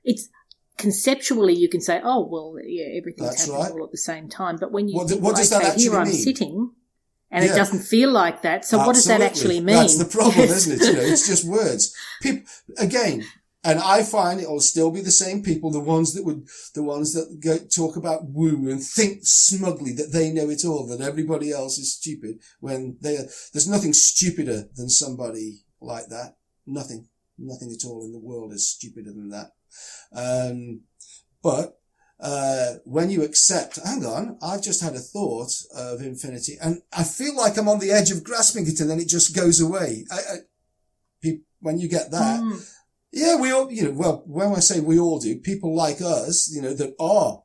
[0.04, 0.30] It's
[0.78, 3.72] conceptually you can say, oh well, yeah, everything's That's happening right.
[3.72, 4.58] all at the same time.
[4.60, 6.02] But when you what, think, what does okay, that actually here mean?
[6.02, 6.72] I'm sitting,
[7.32, 7.52] and yeah.
[7.52, 8.66] it doesn't feel like that.
[8.66, 8.88] So Absolutely.
[8.88, 9.76] what does that actually mean?
[9.76, 10.86] That's the problem, isn't it?
[10.86, 11.96] You know, it's just words.
[12.22, 12.44] People
[12.78, 13.26] again.
[13.64, 17.14] And I find it'll still be the same people, the ones that would, the ones
[17.14, 21.52] that go, talk about woo and think smugly that they know it all, that everybody
[21.52, 26.38] else is stupid when they are, there's nothing stupider than somebody like that.
[26.66, 29.52] Nothing, nothing at all in the world is stupider than that.
[30.14, 30.84] Um,
[31.44, 31.78] but,
[32.20, 37.04] uh, when you accept, hang on, I've just had a thought of infinity and I
[37.04, 40.06] feel like I'm on the edge of grasping it and then it just goes away.
[40.12, 42.74] I, I, when you get that, mm
[43.12, 46.52] yeah, we all, you know, well, when I say we all do, people like us,
[46.54, 47.42] you know, that are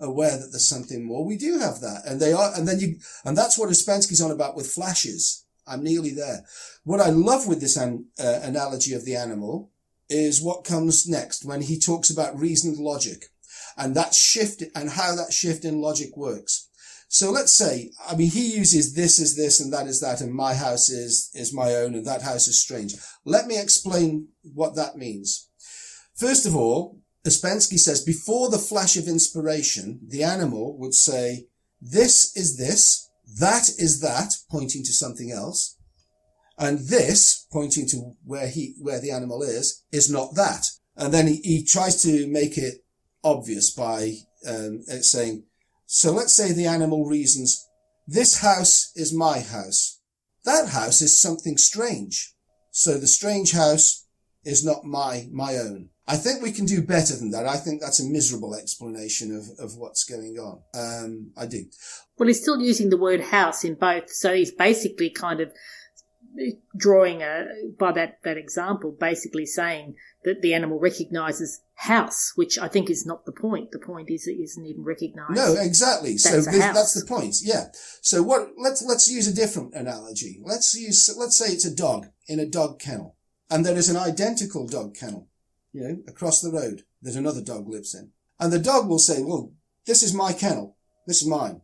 [0.00, 2.02] aware that there's something more, we do have that.
[2.04, 5.44] And they are, and then you, and that's what Ouspensky's on about with flashes.
[5.66, 6.44] I'm nearly there.
[6.84, 9.70] What I love with this an, uh, analogy of the animal
[10.08, 13.26] is what comes next when he talks about reasoned logic
[13.78, 16.68] and that shift and how that shift in logic works.
[17.08, 20.32] So let's say, I mean, he uses this is this and that is that, and
[20.32, 22.94] my house is, is my own and that house is strange.
[23.24, 25.48] Let me explain what that means.
[26.16, 31.46] First of all, Ouspensky says before the flash of inspiration, the animal would say,
[31.80, 35.78] this is this, that is that, pointing to something else.
[36.58, 40.66] And this, pointing to where he, where the animal is, is not that.
[40.96, 42.84] And then he, he tries to make it
[43.24, 44.14] obvious by
[44.46, 45.44] um, saying,
[45.86, 47.66] so let's say the animal reasons,
[48.06, 50.00] this house is my house.
[50.44, 52.34] That house is something strange.
[52.70, 54.06] So the strange house
[54.44, 55.90] is not my, my own.
[56.06, 57.46] I think we can do better than that.
[57.46, 60.62] I think that's a miserable explanation of, of what's going on.
[60.74, 61.66] Um, I do.
[62.16, 64.10] Well, he's still using the word house in both.
[64.10, 65.52] So he's basically kind of
[66.76, 67.46] drawing a,
[67.78, 73.06] by that, that example, basically saying that the animal recognizes house, which I think is
[73.06, 73.70] not the point.
[73.70, 75.36] The point is it isn't even recognized.
[75.36, 76.18] No, exactly.
[76.18, 77.36] so that's the point.
[77.42, 77.66] Yeah.
[78.02, 78.48] So what?
[78.56, 80.40] Let's let's use a different analogy.
[80.44, 83.16] Let's use let's say it's a dog in a dog kennel,
[83.48, 85.28] and there is an identical dog kennel,
[85.72, 88.10] you know, across the road that another dog lives in,
[88.40, 89.52] and the dog will say, "Well,
[89.86, 90.76] this is my kennel.
[91.06, 91.60] This is mine."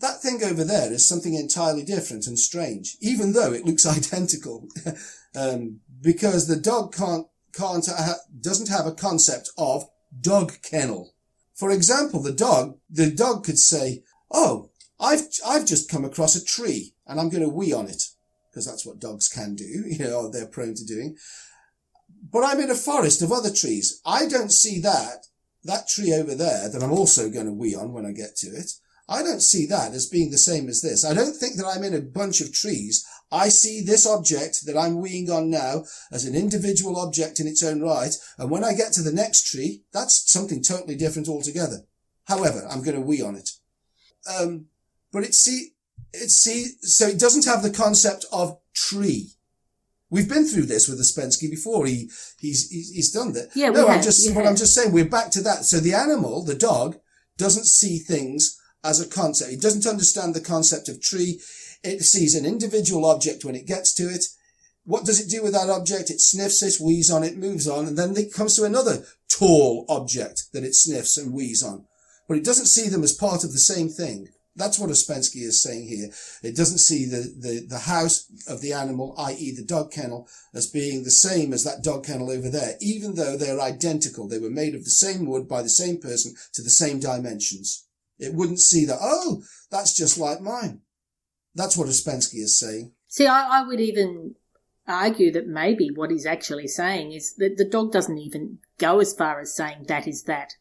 [0.00, 4.68] That thing over there is something entirely different and strange, even though it looks identical,
[5.34, 9.88] um, because the dog can't can't ha- doesn't have a concept of
[10.20, 11.14] dog kennel.
[11.54, 16.44] For example, the dog, the dog could say, "Oh, I've I've just come across a
[16.44, 18.02] tree and I'm going to wee on it,"
[18.50, 19.64] because that's what dogs can do.
[19.86, 21.16] You know, they're prone to doing.
[22.30, 24.00] But I'm in a forest of other trees.
[24.04, 25.26] I don't see that
[25.64, 28.48] that tree over there that I'm also going to wee on when I get to
[28.48, 28.72] it.
[29.08, 31.04] I don't see that as being the same as this.
[31.04, 33.06] I don't think that I'm in a bunch of trees.
[33.30, 37.62] I see this object that I'm weeing on now as an individual object in its
[37.62, 38.14] own right.
[38.38, 41.86] And when I get to the next tree, that's something totally different altogether.
[42.24, 43.50] However, I'm going to wee on it.
[44.38, 44.66] Um,
[45.12, 45.70] but it see,
[46.12, 49.32] it see, so it doesn't have the concept of tree.
[50.10, 51.86] We've been through this with Ouspensky before.
[51.86, 53.50] He, he's, he's, done that.
[53.54, 55.66] Yeah, no, I'm just, what I'm just saying, we're back to that.
[55.66, 56.96] So the animal, the dog,
[57.36, 59.52] doesn't see things as a concept.
[59.52, 61.40] It doesn't understand the concept of tree.
[61.82, 64.24] It sees an individual object when it gets to it.
[64.84, 66.10] What does it do with that object?
[66.10, 69.84] It sniffs it, wheezes on it, moves on, and then it comes to another tall
[69.88, 71.84] object that it sniffs and wheezes on.
[72.26, 74.28] But it doesn't see them as part of the same thing.
[74.58, 76.10] That's what Ouspensky is saying here.
[76.42, 79.54] It doesn't see the, the, the house of the animal, i.e.
[79.54, 83.36] the dog kennel, as being the same as that dog kennel over there, even though
[83.36, 84.26] they're identical.
[84.26, 87.86] They were made of the same wood by the same person to the same dimensions.
[88.18, 90.80] It wouldn't see that, oh, that's just like mine.
[91.58, 92.92] That's what Ouspensky is saying.
[93.08, 94.36] See, I, I would even
[94.86, 99.12] argue that maybe what he's actually saying is that the dog doesn't even go as
[99.12, 100.54] far as saying that is that.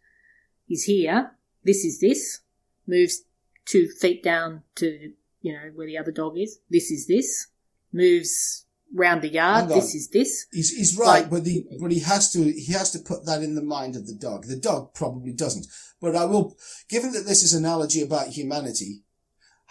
[0.66, 1.34] He's here,
[1.64, 2.40] this is this,
[2.88, 3.22] moves
[3.64, 7.46] two feet down to, you know, where the other dog is, this is this,
[7.94, 10.48] moves round the yard, this is this.
[10.52, 13.44] He's, he's right, like, but he, but he has to, he has to put that
[13.44, 14.48] in the mind of the dog.
[14.48, 15.68] The dog probably doesn't.
[16.02, 16.58] But I will,
[16.90, 19.04] given that this is analogy about humanity,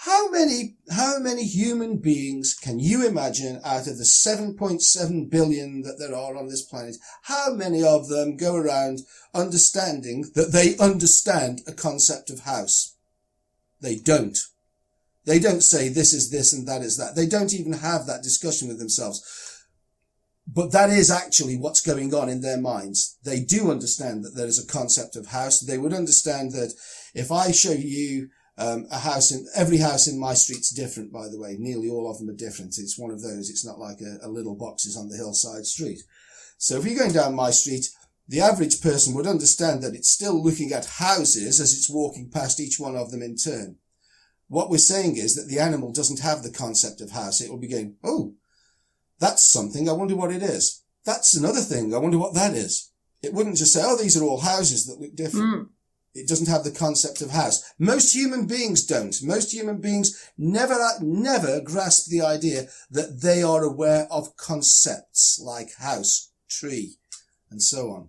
[0.00, 5.96] how many, how many human beings can you imagine out of the 7.7 billion that
[5.98, 6.96] there are on this planet?
[7.22, 9.00] How many of them go around
[9.34, 12.94] understanding that they understand a concept of house?
[13.80, 14.38] They don't.
[15.24, 17.16] They don't say this is this and that is that.
[17.16, 19.22] They don't even have that discussion with themselves.
[20.46, 23.18] But that is actually what's going on in their minds.
[23.24, 25.58] They do understand that there is a concept of house.
[25.58, 26.72] They would understand that
[27.14, 31.28] if I show you um, a house in every house in my street's different, by
[31.28, 31.56] the way.
[31.58, 32.78] Nearly all of them are different.
[32.78, 33.50] It's one of those.
[33.50, 36.00] It's not like a, a little boxes on the hillside street.
[36.58, 37.86] So if you're going down my street,
[38.28, 42.58] the average person would understand that it's still looking at houses as it's walking past
[42.58, 43.76] each one of them in turn.
[44.48, 47.40] What we're saying is that the animal doesn't have the concept of house.
[47.40, 48.34] It will be going, oh,
[49.18, 49.88] that's something.
[49.88, 50.82] I wonder what it is.
[51.04, 51.94] That's another thing.
[51.94, 52.90] I wonder what that is.
[53.22, 55.54] It wouldn't just say, oh, these are all houses that look different.
[55.54, 55.68] Mm.
[56.16, 57.62] It doesn't have the concept of house.
[57.78, 59.14] Most human beings don't.
[59.22, 65.74] Most human beings never, never grasp the idea that they are aware of concepts like
[65.74, 66.96] house, tree,
[67.50, 68.08] and so on.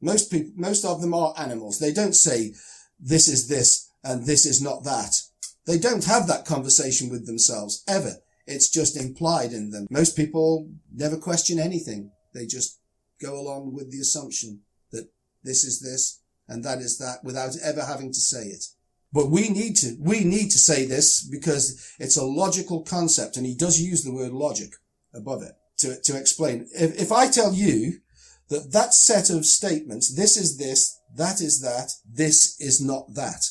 [0.00, 1.78] Most people, most of them are animals.
[1.78, 2.54] They don't say
[2.98, 5.22] this is this and this is not that.
[5.64, 8.16] They don't have that conversation with themselves ever.
[8.46, 9.86] It's just implied in them.
[9.90, 12.10] Most people never question anything.
[12.34, 12.80] They just
[13.20, 15.08] go along with the assumption that
[15.44, 18.64] this is this and that is that without ever having to say it.
[19.12, 23.46] But we need to, we need to say this because it's a logical concept and
[23.46, 24.72] he does use the word logic
[25.14, 26.68] above it to, to explain.
[26.74, 28.00] If, if I tell you
[28.48, 33.44] that that set of statements, this is this, that is that, this is not that.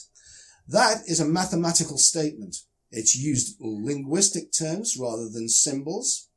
[0.68, 2.58] That is a mathematical statement.
[2.92, 6.30] It's used linguistic terms rather than symbols.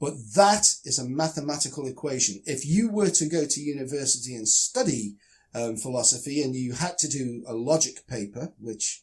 [0.00, 2.42] But that is a mathematical equation.
[2.46, 5.16] If you were to go to university and study
[5.54, 9.02] um, philosophy and you had to do a logic paper, which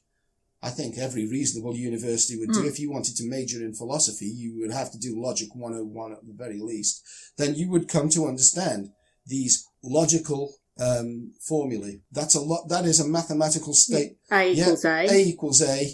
[0.63, 2.63] I think every reasonable university would do.
[2.63, 2.67] Mm.
[2.67, 6.25] If you wanted to major in philosophy, you would have to do logic 101 at
[6.25, 7.03] the very least.
[7.37, 8.89] Then you would come to understand
[9.25, 12.01] these logical um, formulae.
[12.11, 12.67] That's a lot.
[12.69, 14.17] That is a mathematical state.
[14.31, 15.11] A equals yeah, A.
[15.11, 15.87] A equals A.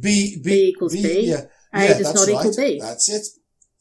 [0.00, 1.02] B, B, B equals B.
[1.02, 1.26] B.
[1.28, 2.46] Yeah, a yeah, does not right.
[2.46, 2.80] equal B.
[2.80, 3.26] That's it.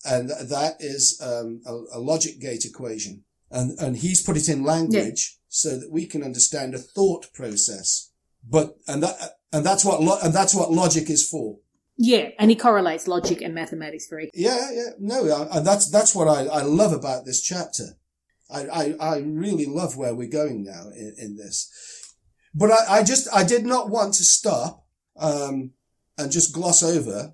[0.06, 3.26] And that is um, a, a, logic gate equation.
[3.52, 8.12] And, and he's put it in language so that we can understand a thought process.
[8.48, 9.16] But, and that,
[9.52, 11.58] and that's what, lo- and that's what logic is for.
[11.98, 14.30] Yeah, and he correlates logic and mathematics very.
[14.34, 17.98] Yeah, yeah, no, and that's that's what I, I love about this chapter.
[18.52, 22.14] I, I, I really love where we're going now in, in this,
[22.54, 24.86] but I, I just I did not want to stop
[25.20, 25.72] um,
[26.20, 27.34] and just gloss over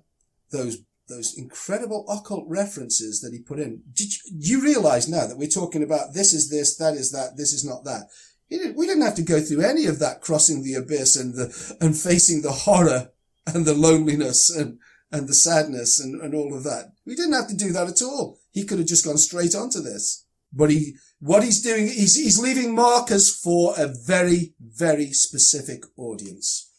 [0.50, 3.82] those those incredible occult references that he put in.
[3.92, 7.36] Did you, you realize now that we're talking about this is this, that is that,
[7.36, 8.08] this is not that?
[8.50, 11.76] Didn't, we didn't have to go through any of that crossing the abyss and the,
[11.80, 13.10] and facing the horror
[13.46, 14.78] and the loneliness and,
[15.10, 16.92] and the sadness and, and all of that.
[17.06, 18.38] We didn't have to do that at all.
[18.52, 20.26] He could have just gone straight onto this.
[20.52, 26.70] But he, what he's doing, he's, he's leaving markers for a very, very specific audience.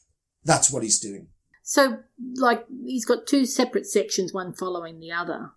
[0.44, 1.28] That's what he's doing.
[1.68, 1.98] So,
[2.36, 5.50] like, he's got two separate sections, one following the other.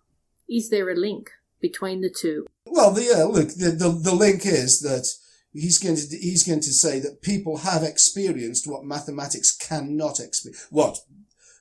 [0.49, 1.29] Is there a link
[1.61, 2.47] between the two?
[2.65, 5.07] Well, the, yeah, look, the, the, the link is that
[5.53, 10.65] he's going to, he's going to say that people have experienced what mathematics cannot experience.
[10.71, 10.97] What?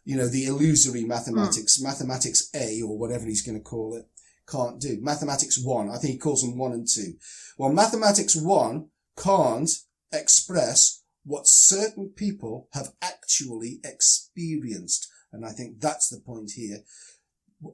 [0.07, 1.85] You know, the illusory mathematics, hmm.
[1.85, 4.07] mathematics A or whatever he's going to call it,
[4.51, 4.97] can't do.
[5.03, 7.03] Mathematics 1, I think he calls them 1 and 2.
[7.59, 8.89] Well, mathematics 1
[9.23, 9.71] can't
[10.11, 15.09] express what certain people have actually experienced.
[15.33, 16.79] And I think that's the point here.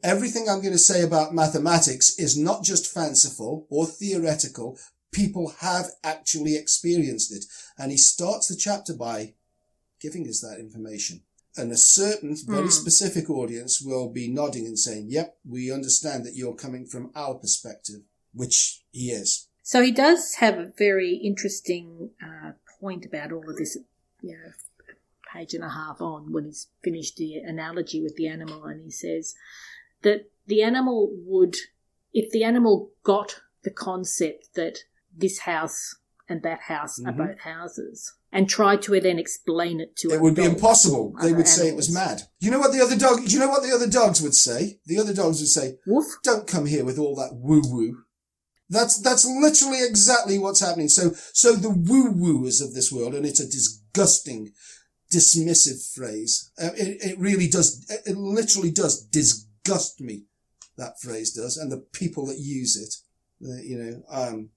[0.03, 4.79] Everything I'm going to say about mathematics is not just fanciful or theoretical.
[5.13, 7.45] People have actually experienced it.
[7.79, 9.35] And he starts the chapter by
[10.01, 11.23] giving us that information.
[11.57, 12.73] And a certain very mm.
[12.73, 17.35] specific audience will be nodding and saying, yep, we understand that you're coming from our
[17.35, 18.01] perspective,
[18.33, 19.49] which he is.
[19.63, 22.53] So he does have a very interesting uh,
[22.85, 23.79] point about all of this,
[24.21, 24.53] you know,
[25.33, 28.91] page and a half on when he's finished the analogy with the animal, and he
[28.91, 29.35] says
[30.03, 31.57] that the animal would,
[32.13, 34.81] if the animal got the concept that
[35.17, 35.97] this house
[36.29, 37.09] and that house mm-hmm.
[37.09, 41.15] are both houses and tried to then explain it to it It would be impossible.
[41.21, 41.57] They would animals.
[41.57, 42.23] say it was mad.
[42.41, 44.81] You know what the other dog Do you know what the other dogs would say?
[44.87, 46.07] The other dogs would say woof.
[46.23, 48.05] Don't come here with all that woo woo
[48.71, 53.27] that's that's literally exactly what's happening so so the woo wooers of this world and
[53.27, 54.53] it's a disgusting
[55.13, 60.25] dismissive phrase uh, it, it really does it literally does disgust me
[60.77, 64.51] that phrase does and the people that use it uh, you know um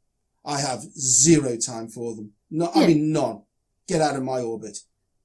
[0.48, 2.32] I have zero time for them.
[2.50, 2.72] No.
[2.74, 3.44] I mean none.
[3.88, 4.80] Get out of my orbit,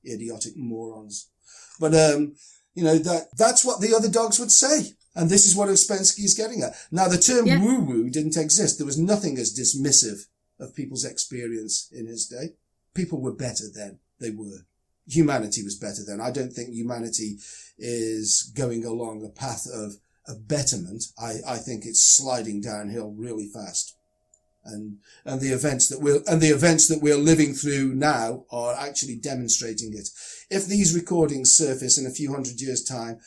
[0.04, 1.30] idiotic morons.
[1.78, 2.34] But um,
[2.74, 6.24] you know that that's what the other dogs would say, and this is what Ouspensky
[6.24, 6.74] is getting at.
[6.90, 7.60] Now, the term yeah.
[7.60, 8.78] woo-woo didn't exist.
[8.78, 10.26] There was nothing as dismissive
[10.58, 12.54] of people's experience in his day.
[12.94, 13.98] People were better then.
[14.20, 14.66] They were.
[15.06, 16.20] Humanity was better then.
[16.20, 17.38] I don't think humanity
[17.76, 19.94] is going along a path of,
[20.26, 21.04] of betterment.
[21.18, 23.96] I, I think it's sliding downhill really fast
[24.64, 28.74] and and the events that we're and the events that we're living through now are
[28.74, 30.08] actually demonstrating it.
[30.50, 33.18] If these recordings surface in a few hundred years' time,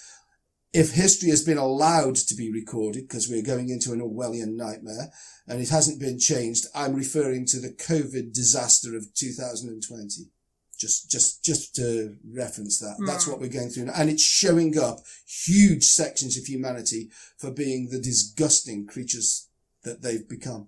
[0.75, 5.09] if history has been allowed to be recorded, because we're going into an Orwellian nightmare,
[5.47, 10.29] and it hasn't been changed, I'm referring to the COVID disaster of 2020.
[10.77, 12.97] Just, just, just to reference that.
[12.99, 13.07] Mm.
[13.07, 13.31] That's hmm.
[13.31, 13.85] what we're going through.
[13.85, 13.93] now.
[13.95, 19.47] And it's showing up huge sections of humanity for being the disgusting creatures
[19.83, 20.67] that they've become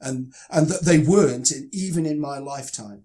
[0.00, 3.04] and and that they weren't in, even in my lifetime.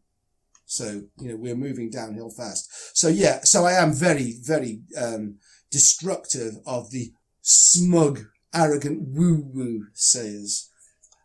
[0.65, 2.97] So you know we're moving downhill fast.
[2.97, 5.37] So yeah, so I am very very um,
[5.75, 7.11] destructive of the
[7.41, 8.21] smug,
[8.53, 10.69] arrogant woo woo sayers.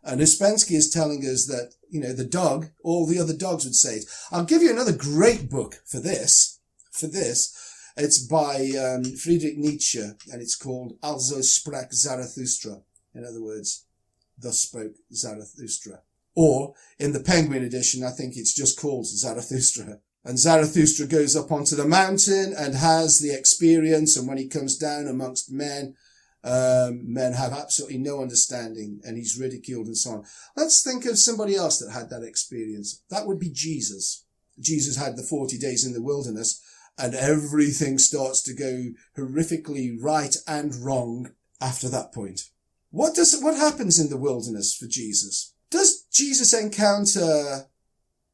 [0.03, 3.75] And Ouspensky is telling us that you know the dog, all the other dogs would
[3.75, 4.05] say it.
[4.29, 6.59] I'll give you another great book for this.
[6.91, 7.55] For this,
[7.95, 12.81] it's by um, Friedrich Nietzsche, and it's called Also sprach Zarathustra.
[13.15, 13.85] In other words,
[14.37, 16.01] Thus spoke Zarathustra.
[16.35, 19.99] Or in the Penguin edition, I think it's just called Zarathustra.
[20.23, 24.15] And Zarathustra goes up onto the mountain and has the experience.
[24.15, 25.95] And when he comes down amongst men,
[26.43, 30.25] um, men have absolutely no understanding and he's ridiculed and so on.
[30.55, 33.03] Let's think of somebody else that had that experience.
[33.09, 34.25] That would be Jesus.
[34.59, 36.61] Jesus had the 40 days in the wilderness
[36.97, 42.49] and everything starts to go horrifically right and wrong after that point.
[42.89, 45.53] What does, what happens in the wilderness for Jesus?
[45.69, 47.67] Does Jesus encounter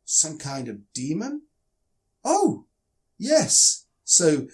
[0.05, 1.43] some kind of demon?
[2.29, 2.65] Oh,
[3.17, 3.85] yes.
[4.03, 4.47] So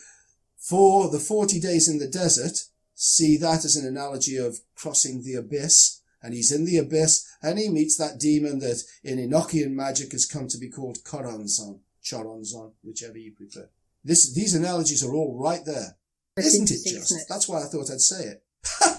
[0.57, 5.33] for the 40 days in the desert, see that as an analogy of crossing the
[5.33, 6.01] abyss.
[6.21, 10.25] And he's in the abyss and he meets that demon that in Enochian magic has
[10.25, 13.69] come to be called Choronzon, Choronzon, whichever you prefer.
[14.05, 15.97] This, these analogies are all right there.
[16.37, 17.11] Isn't it just?
[17.11, 17.25] Isn't it?
[17.27, 18.43] That's why I thought I'd say it.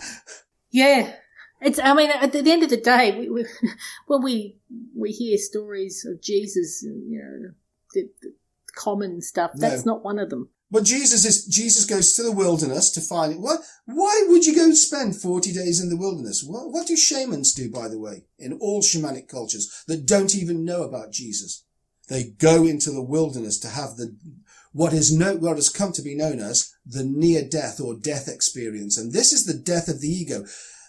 [0.75, 1.13] Yeah.
[1.61, 3.47] It's, I mean, at the end of the day, we, we,
[4.09, 4.57] when we,
[4.95, 7.51] we hear stories of Jesus, and, you know,
[7.95, 8.35] the, the
[8.75, 9.95] common stuff, that's no.
[9.95, 10.49] not one of them.
[10.71, 13.41] But Jesus is, Jesus goes to the wilderness to find it.
[13.41, 16.43] What, why would you go spend 40 days in the wilderness?
[16.45, 20.65] What, what do shamans do, by the way, in all shamanic cultures that don't even
[20.65, 21.65] know about Jesus?
[22.09, 24.17] They go into the wilderness to have the,
[24.73, 28.29] what is no, what has come to be known as the near death or death
[28.29, 28.99] experience.
[28.99, 30.45] And this is the death of the ego.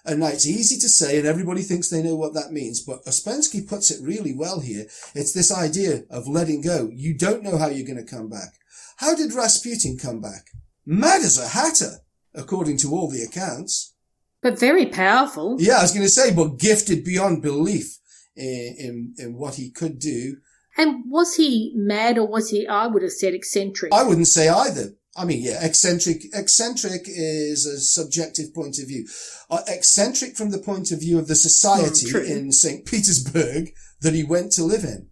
[0.05, 3.03] And now it's easy to say, and everybody thinks they know what that means, but
[3.05, 4.85] Ouspensky puts it really well here.
[5.15, 6.89] It's this idea of letting go.
[6.93, 8.53] You don't know how you're going to come back.
[8.97, 10.51] How did Rasputin come back?
[10.85, 12.01] Mad as a hatter,
[12.33, 13.95] according to all the accounts.
[14.41, 15.57] But very powerful.
[15.59, 17.97] Yeah, I was going to say, but gifted beyond belief
[18.35, 20.37] in, in, in what he could do
[20.77, 23.93] and was he mad or was he, I would have said eccentric?
[23.93, 24.93] I wouldn't say either.
[25.15, 29.07] I mean, yeah, eccentric, eccentric is a subjective point of view.
[29.49, 32.85] Uh, eccentric from the point of view of the society mm, in St.
[32.85, 33.69] Petersburg
[34.01, 35.09] that he went to live in.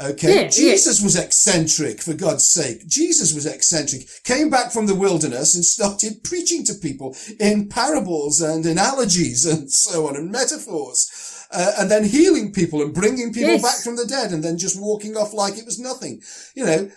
[0.00, 0.42] Okay.
[0.42, 1.04] Yeah, Jesus yeah.
[1.04, 2.86] was eccentric, for God's sake.
[2.88, 4.08] Jesus was eccentric.
[4.24, 9.70] Came back from the wilderness and started preaching to people in parables and analogies and
[9.70, 13.62] so on and metaphors uh, and then healing people and bringing people yes.
[13.62, 16.20] back from the dead and then just walking off like it was nothing.
[16.54, 16.90] You know,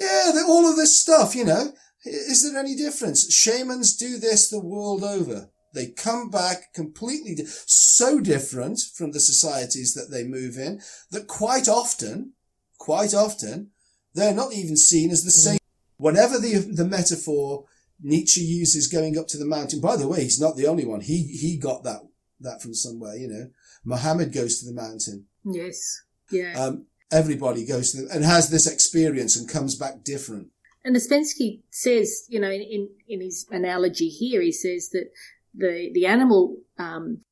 [0.00, 1.72] yeah, all of this stuff, you know,
[2.04, 3.32] is there any difference?
[3.32, 5.50] Shamans do this the world over.
[5.74, 10.80] They come back completely di- so different from the societies that they move in
[11.10, 12.32] that quite often,
[12.78, 13.70] quite often,
[14.14, 15.32] they're not even seen as the mm.
[15.32, 15.58] same.
[15.98, 17.66] Whatever the the metaphor
[18.00, 19.80] Nietzsche uses going up to the mountain.
[19.80, 21.00] By the way, he's not the only one.
[21.00, 22.00] He he got that
[22.40, 23.50] that from somewhere, you know.
[23.84, 25.26] Muhammad goes to the mountain.
[25.44, 26.02] Yes.
[26.30, 26.58] Yeah.
[26.58, 30.48] Um, everybody goes to and has this experience and comes back different.
[30.84, 35.10] And Ouspensky says, you know, in, in his analogy here, he says that
[35.52, 37.22] the, the animal um,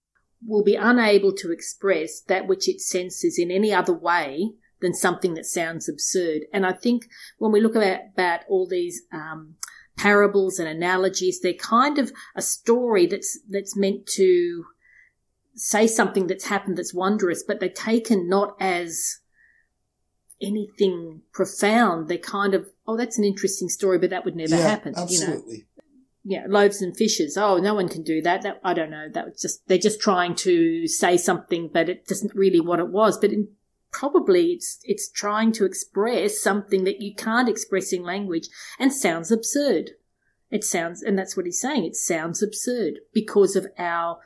[0.45, 4.51] will be unable to express that which it senses in any other way
[4.81, 6.43] than something that sounds absurd.
[6.53, 7.07] And I think
[7.39, 9.55] when we look at about all these um,
[9.97, 14.65] parables and analogies, they're kind of a story that's that's meant to
[15.55, 19.21] say something that's happened that's wondrous, but they're taken not as
[20.41, 22.09] anything profound.
[22.09, 24.95] They're kind of, oh, that's an interesting story, but that would never yeah, happen.
[24.97, 25.57] Absolutely.
[25.57, 25.65] You know?
[26.27, 27.37] Yeah, loaves and fishes.
[27.37, 28.43] Oh, no one can do that.
[28.43, 29.09] That I don't know.
[29.13, 32.89] That was just they're just trying to say something, but it isn't really what it
[32.89, 33.19] was.
[33.19, 33.49] But in,
[33.93, 39.31] probably it's it's trying to express something that you can't express in language and sounds
[39.31, 39.91] absurd.
[40.51, 41.85] It sounds, and that's what he's saying.
[41.85, 44.19] It sounds absurd because of our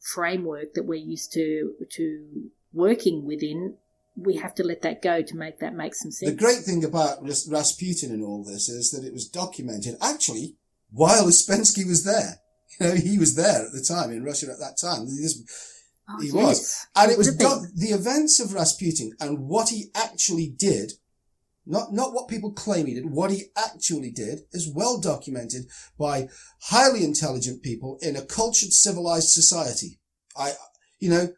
[0.00, 3.74] framework that we're used to to working within
[4.16, 6.30] we have to let that go to make that make some sense.
[6.30, 10.56] The great thing about Rasputin and all this is that it was documented actually
[10.90, 12.40] while Ouspensky was there.
[12.78, 15.06] You know, he was there at the time in Russia at that time.
[15.06, 15.26] He,
[16.08, 16.34] oh, he yes.
[16.34, 16.86] was.
[16.94, 20.92] And it was do- the events of Rasputin and what he actually did,
[21.66, 25.64] not, not what people claim he did, what he actually did is well documented
[25.98, 26.28] by
[26.60, 29.98] highly intelligent people in a cultured, civilized society.
[30.36, 30.52] I,
[31.00, 31.28] you know,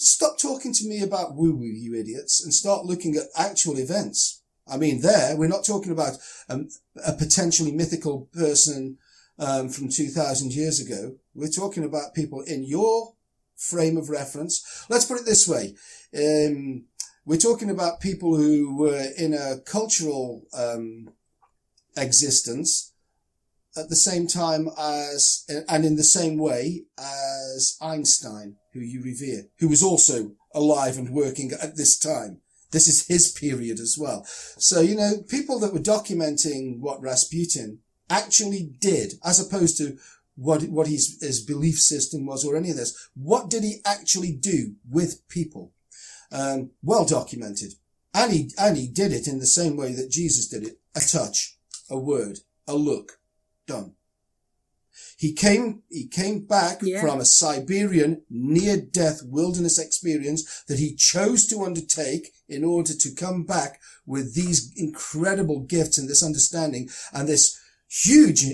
[0.00, 4.42] stop talking to me about woo woo, you idiots, and start looking at actual events.
[4.66, 6.16] I mean, there, we're not talking about
[6.48, 6.68] um,
[7.04, 8.98] a potentially mythical person
[9.38, 11.16] um, from 2000 years ago.
[11.34, 13.14] We're talking about people in your
[13.56, 14.86] frame of reference.
[14.88, 15.74] Let's put it this way.
[16.16, 16.86] Um,
[17.26, 21.10] we're talking about people who were in a cultural um,
[21.96, 22.92] existence
[23.76, 29.44] at the same time as, and in the same way as Einstein who you revere,
[29.58, 32.40] who was also alive and working at this time.
[32.70, 34.24] This is his period as well.
[34.26, 39.98] So, you know, people that were documenting what Rasputin actually did, as opposed to
[40.36, 43.10] what, what his, his belief system was or any of this.
[43.14, 45.72] What did he actually do with people?
[46.32, 47.74] Um, well documented.
[48.14, 50.78] And he, and he did it in the same way that Jesus did it.
[50.94, 51.56] A touch,
[51.88, 53.20] a word, a look,
[53.66, 53.94] done.
[55.18, 57.00] He came, he came back yeah.
[57.00, 63.14] from a Siberian near death wilderness experience that he chose to undertake in order to
[63.14, 68.44] come back with these incredible gifts and this understanding and this huge,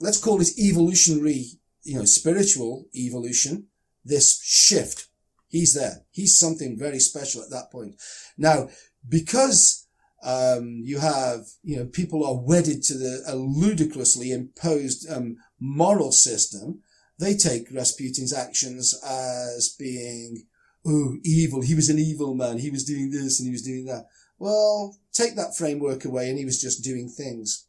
[0.00, 1.46] let's call it evolutionary,
[1.82, 3.66] you know, spiritual evolution,
[4.04, 5.08] this shift.
[5.48, 6.04] He's there.
[6.10, 7.94] He's something very special at that point.
[8.36, 8.68] Now,
[9.08, 9.86] because
[10.24, 16.12] um, you have, you know, people are wedded to the a ludicrously imposed um, moral
[16.12, 16.82] system,
[17.18, 20.46] they take Rasputin's actions as being,
[20.86, 21.62] oh, evil.
[21.62, 22.58] He was an evil man.
[22.58, 24.06] He was doing this and he was doing that.
[24.38, 27.66] Well, take that framework away and he was just doing things.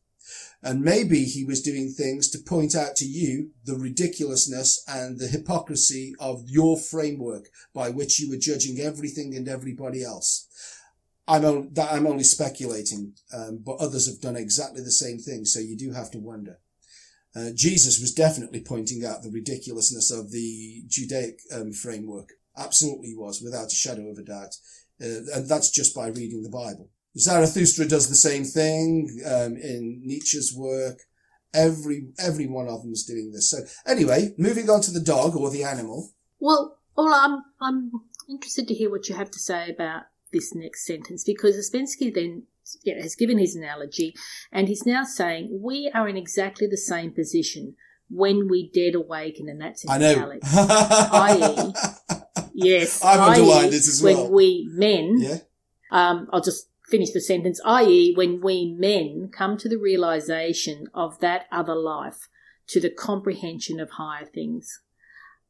[0.61, 5.27] And maybe he was doing things to point out to you the ridiculousness and the
[5.27, 10.47] hypocrisy of your framework by which you were judging everything and everybody else.
[11.27, 15.45] I'm only, I'm only speculating, um, but others have done exactly the same thing.
[15.45, 16.59] So you do have to wonder.
[17.38, 22.29] Uh, Jesus was definitely pointing out the ridiculousness of the Judaic um, framework.
[22.57, 24.55] Absolutely was, without a shadow of a doubt.
[24.99, 26.89] Uh, and that's just by reading the Bible.
[27.17, 31.01] Zarathustra does the same thing um, in Nietzsche's work.
[31.53, 33.49] Every every one of them is doing this.
[33.49, 36.11] So anyway, moving on to the dog or the animal.
[36.39, 37.91] Well, well, I'm I'm
[38.29, 42.43] interested to hear what you have to say about this next sentence because Ouspensky then
[42.84, 44.15] yeah, has given his analogy,
[44.51, 47.76] and he's now saying we are in exactly the same position
[48.09, 50.39] when we dead awaken, and that's in I know.
[51.13, 51.74] i.e.,
[52.53, 54.24] yes, I've underlined it as well.
[54.24, 55.38] When we men, yeah.
[55.91, 61.20] um, I'll just finish the sentence, i.e., when we men come to the realization of
[61.20, 62.30] that other life,
[62.68, 64.82] to the comprehension of higher things.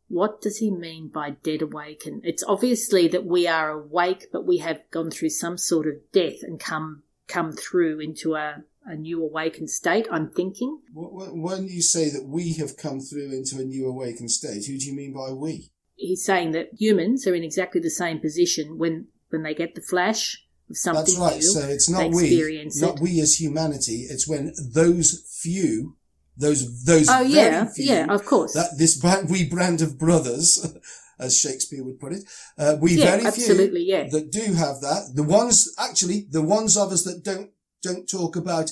[0.07, 2.21] What does he mean by dead awaken?
[2.23, 6.43] It's obviously that we are awake, but we have gone through some sort of death
[6.43, 10.79] and come come through into a, a new awakened state, I'm thinking.
[10.93, 14.85] When you say that we have come through into a new awakened state, who do
[14.85, 15.71] you mean by we?
[15.95, 19.81] He's saying that humans are in exactly the same position when, when they get the
[19.81, 21.35] flash of something That's right.
[21.35, 24.05] New, so it's not we, not we as humanity.
[24.09, 25.95] It's when those few,
[26.37, 28.53] those those oh yeah, few, yeah, of course.
[28.53, 30.65] That this brand, we brand of brothers
[31.19, 32.23] as Shakespeare would put it.
[32.57, 34.07] Uh, we yeah, very few yeah.
[34.09, 35.11] that do have that.
[35.15, 37.51] The ones, actually, the ones of us that don't,
[37.81, 38.71] don't talk about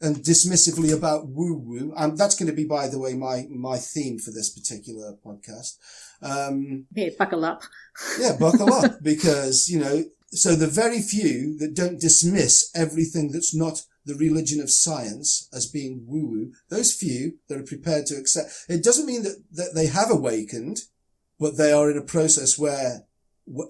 [0.00, 1.94] and dismissively about woo woo.
[1.96, 5.76] And that's going to be, by the way, my, my theme for this particular podcast.
[6.22, 7.62] Um, yeah, buckle up.
[8.18, 13.54] yeah, buckle up because, you know, so the very few that don't dismiss everything that's
[13.54, 18.16] not the religion of science as being woo woo, those few that are prepared to
[18.16, 20.78] accept, it doesn't mean that, that they have awakened
[21.38, 23.06] but they are in a process where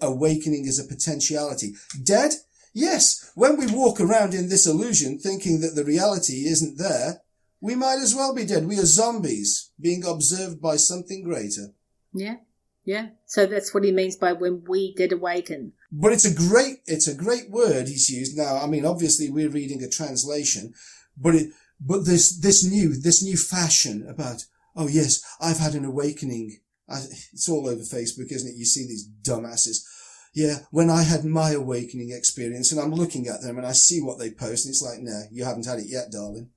[0.00, 1.74] awakening is a potentiality.
[2.02, 2.32] Dead?
[2.72, 3.30] Yes.
[3.34, 7.22] When we walk around in this illusion thinking that the reality isn't there,
[7.60, 8.66] we might as well be dead.
[8.66, 11.72] We are zombies being observed by something greater.
[12.12, 12.36] Yeah.
[12.84, 13.08] Yeah.
[13.26, 15.72] So that's what he means by when we did awaken.
[15.90, 18.36] But it's a great, it's a great word he's used.
[18.36, 20.72] Now, I mean, obviously we're reading a translation,
[21.16, 21.50] but it,
[21.80, 24.44] but this, this new, this new fashion about,
[24.76, 26.60] oh yes, I've had an awakening.
[26.88, 28.56] It's all over Facebook, isn't it?
[28.56, 29.84] You see these dumbasses.
[30.34, 34.00] Yeah, when I had my awakening experience and I'm looking at them and I see
[34.02, 36.50] what they post and it's like, no, you haven't had it yet, darling.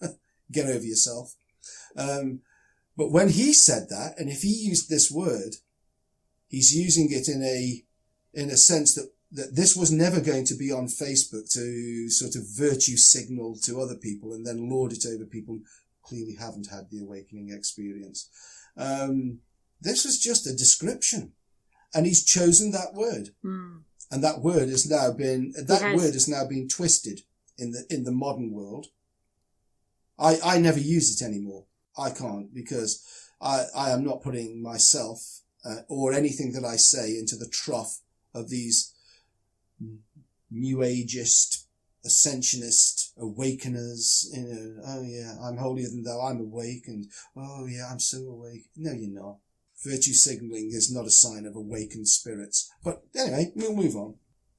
[0.52, 1.34] Get over yourself.
[1.96, 2.40] Um,
[2.96, 5.56] but when he said that, and if he used this word,
[6.46, 7.82] he's using it in a,
[8.40, 12.36] in a sense that, that this was never going to be on Facebook to sort
[12.36, 15.64] of virtue signal to other people and then lord it over people who
[16.04, 18.28] clearly haven't had the awakening experience.
[18.76, 19.40] Um,
[19.84, 21.32] this was just a description
[21.94, 23.30] and he's chosen that word.
[23.44, 23.82] Mm.
[24.10, 25.96] And that word has now been, that has.
[25.96, 27.22] word has now been twisted
[27.58, 28.88] in the, in the modern world.
[30.18, 31.64] I, I never use it anymore.
[31.96, 33.04] I can't because
[33.40, 38.00] I, I am not putting myself uh, or anything that I say into the trough
[38.34, 38.92] of these
[40.50, 41.64] new ageist,
[42.04, 44.30] ascensionist awakeners.
[44.32, 46.20] You know, oh yeah, I'm holier than thou.
[46.20, 47.06] I'm awake, and
[47.36, 48.68] oh yeah, I'm so awake.
[48.76, 49.38] No, you're not.
[49.84, 52.70] Virtue signaling is not a sign of awakened spirits.
[52.82, 54.14] But anyway, we'll move on.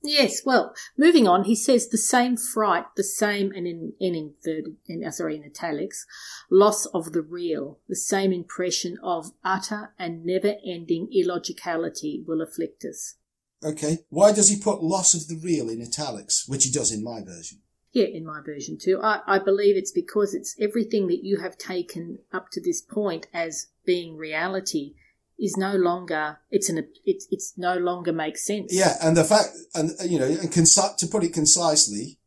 [0.07, 4.77] Yes, well, moving on, he says the same fright, the same, and in, in inverted,
[4.85, 6.05] in, uh, sorry, in italics,
[6.51, 12.85] loss of the real, the same impression of utter and never ending illogicality will afflict
[12.85, 13.15] us.
[13.63, 17.03] Okay, why does he put loss of the real in italics, which he does in
[17.03, 17.61] my version?
[17.91, 18.99] Yeah, in my version too.
[19.01, 23.27] I, I believe it's because it's everything that you have taken up to this point
[23.33, 24.95] as being reality
[25.37, 28.73] is no longer it's an it's it's no longer makes sense.
[28.73, 32.19] Yeah, and the fact and uh, you know and conci- to put it concisely,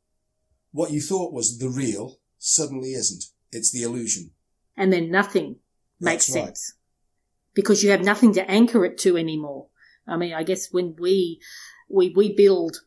[0.73, 3.25] what you thought was the real suddenly isn't.
[3.51, 4.31] It's the illusion.
[4.77, 5.57] And then nothing
[6.01, 7.55] makes That's sense right.
[7.55, 9.67] because you have nothing to anchor it to anymore.
[10.07, 11.41] I mean, I guess when we
[11.89, 12.83] we we build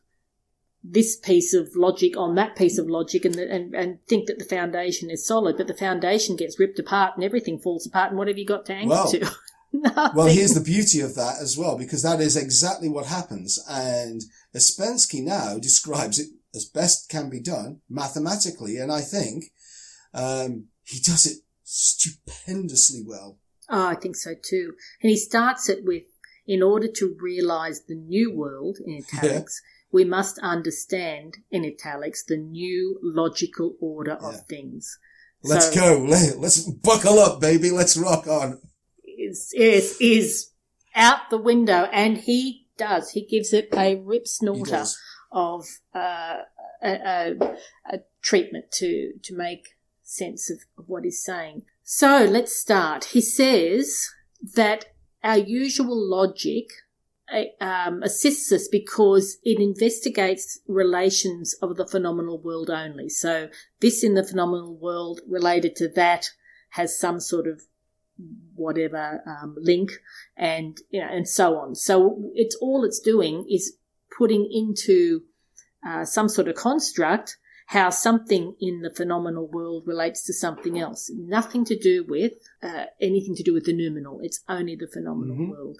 [0.84, 4.38] this piece of logic on that piece of logic and, the, and and think that
[4.38, 8.10] the foundation is solid, but the foundation gets ripped apart and everything falls apart.
[8.10, 9.30] And what have you got to anchor well, to?
[9.72, 13.58] Well, here's the beauty of that as well, because that is exactly what happens.
[13.68, 14.22] And
[14.54, 18.76] Ouspensky now describes it as best can be done mathematically.
[18.76, 19.44] And I think,
[20.12, 23.38] um, he does it stupendously well.
[23.68, 24.74] Oh, I think so too.
[25.02, 26.02] And he starts it with,
[26.46, 29.88] in order to realize the new world in italics, yeah.
[29.92, 34.28] we must understand in italics the new logical order yeah.
[34.28, 34.98] of things.
[35.44, 36.04] Let's so, go.
[36.38, 37.70] Let's buckle up, baby.
[37.70, 38.60] Let's rock on
[39.32, 40.50] is, is, is
[40.94, 43.10] out the window and he does.
[43.10, 44.84] He gives it a rip snorter
[45.30, 46.38] of uh,
[46.82, 47.34] a, a,
[47.90, 49.70] a, treatment to, to make
[50.02, 51.62] sense of, of what he's saying.
[51.82, 53.06] So let's start.
[53.06, 54.08] He says
[54.54, 54.86] that
[55.24, 56.66] our usual logic
[57.32, 63.08] uh, um, assists us because it investigates relations of the phenomenal world only.
[63.08, 63.48] So
[63.80, 66.30] this in the phenomenal world related to that
[66.70, 67.62] has some sort of
[68.54, 69.92] whatever um, link
[70.36, 71.74] and you know and so on.
[71.74, 73.76] So it's all it's doing is
[74.16, 75.22] putting into
[75.86, 77.36] uh, some sort of construct
[77.66, 81.10] how something in the phenomenal world relates to something else.
[81.14, 82.32] Nothing to do with
[82.62, 84.20] uh, anything to do with the noumenal.
[84.22, 85.50] It's only the phenomenal mm-hmm.
[85.50, 85.78] world.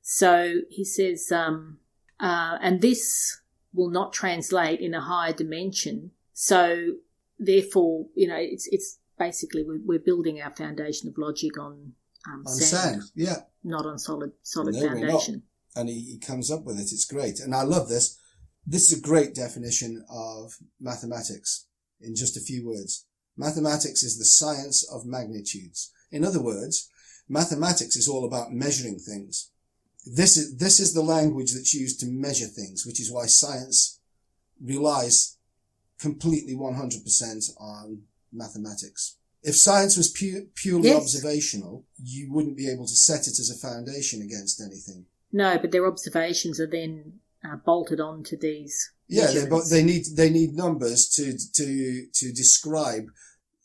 [0.00, 1.78] So he says um,
[2.18, 3.40] uh, and this
[3.74, 6.12] will not translate in a higher dimension.
[6.32, 6.94] So
[7.38, 11.92] therefore you know it's it's basically we're, we're building our foundation of logic on,
[12.26, 15.42] um, on sand, sand, yeah, not on solid solid no, foundation.
[15.74, 16.92] And he, he comes up with it.
[16.92, 18.18] It's great, and I love this.
[18.66, 21.66] This is a great definition of mathematics
[22.00, 23.06] in just a few words.
[23.36, 25.92] Mathematics is the science of magnitudes.
[26.10, 26.90] In other words,
[27.28, 29.50] mathematics is all about measuring things.
[30.06, 34.00] This is, this is the language that's used to measure things, which is why science
[34.62, 35.36] relies
[35.98, 38.02] completely 100% on
[38.36, 39.16] mathematics.
[39.42, 41.00] If science was pu- purely yes.
[41.00, 45.06] observational, you wouldn't be able to set it as a foundation against anything.
[45.32, 48.92] No, but their observations are then uh, bolted onto these.
[49.08, 53.06] Yeah, but they need they need numbers to to to describe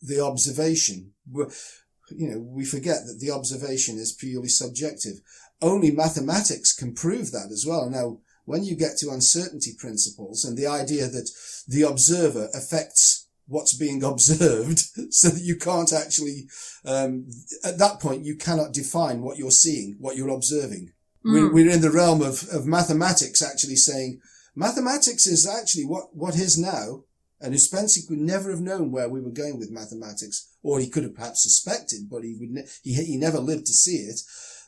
[0.01, 1.13] the observation.
[1.33, 5.21] You know, we forget that the observation is purely subjective.
[5.61, 7.89] Only mathematics can prove that as well.
[7.89, 11.29] Now, when you get to uncertainty principles and the idea that
[11.67, 13.20] the observer affects
[13.51, 14.79] what's being observed
[15.13, 16.47] so that you can't actually,
[16.85, 17.29] um,
[17.63, 20.93] at that point, you cannot define what you're seeing, what you're observing.
[21.25, 21.33] Mm.
[21.33, 24.21] We're, we're, in the realm of, of mathematics actually saying
[24.55, 27.03] mathematics is actually what, what is now.
[27.43, 31.01] And Ouspensky could never have known where we were going with mathematics, or he could
[31.01, 34.21] have perhaps suspected, but he would, ne- he, he never lived to see it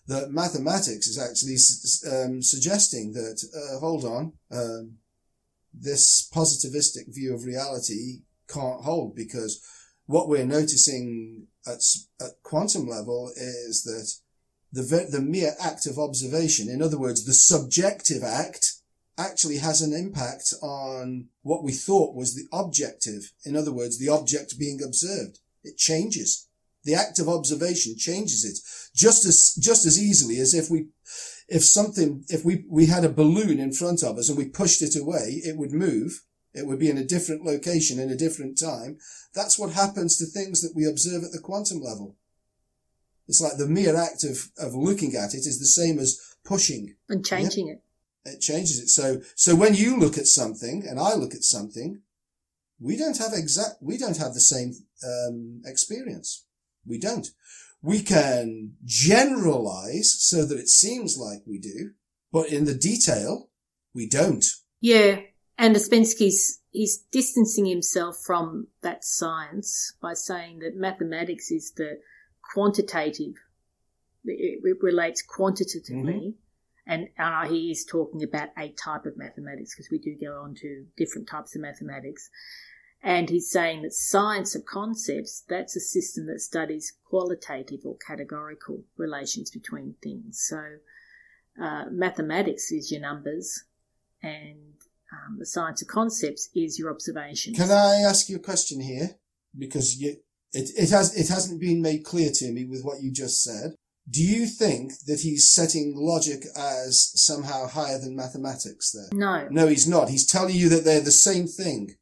[0.08, 1.56] that mathematics is actually
[2.12, 4.98] um, suggesting that, uh, hold on, um,
[5.74, 8.22] this positivistic view of reality
[8.54, 9.62] can't hold because
[10.06, 11.82] what we're noticing at,
[12.22, 14.14] at quantum level is that
[14.72, 18.74] the, the mere act of observation, in other words, the subjective act,
[19.18, 23.32] actually has an impact on what we thought was the objective.
[23.46, 25.40] In other words, the object being observed.
[25.64, 26.48] It changes.
[26.84, 28.58] The act of observation changes it
[28.96, 30.88] just as, just as easily as if we,
[31.48, 34.82] if something, if we, we had a balloon in front of us and we pushed
[34.82, 36.24] it away, it would move.
[36.54, 38.98] It would be in a different location in a different time.
[39.34, 42.16] That's what happens to things that we observe at the quantum level.
[43.28, 46.96] It's like the mere act of, of looking at it is the same as pushing.
[47.10, 47.82] And changing it.
[48.26, 48.90] It changes it.
[48.90, 52.02] So, so when you look at something and I look at something,
[52.80, 54.74] we don't have exact, we don't have the same,
[55.04, 56.46] um, experience.
[56.86, 57.28] We don't.
[57.82, 61.92] We can generalize so that it seems like we do,
[62.32, 63.50] but in the detail,
[63.94, 64.46] we don't.
[64.80, 65.22] Yeah.
[65.58, 72.00] And Ouspensky's he's distancing himself from that science by saying that mathematics is the
[72.54, 73.36] quantitative,
[74.26, 76.14] it, it relates quantitatively.
[76.14, 76.30] Mm-hmm.
[76.86, 80.56] And uh, he is talking about a type of mathematics because we do go on
[80.56, 82.30] to different types of mathematics.
[83.02, 88.84] And he's saying that science of concepts, that's a system that studies qualitative or categorical
[88.98, 90.46] relations between things.
[90.46, 90.62] So
[91.62, 93.64] uh, mathematics is your numbers
[94.22, 94.73] and
[95.14, 97.58] um, the science of concepts is your observations.
[97.58, 99.12] Can I ask you a question here?
[99.58, 100.18] Because you,
[100.52, 103.76] it, it has it hasn't been made clear to me with what you just said.
[104.10, 109.08] Do you think that he's setting logic as somehow higher than mathematics there?
[109.14, 109.48] No.
[109.50, 110.10] No, he's not.
[110.10, 111.96] He's telling you that they're the same thing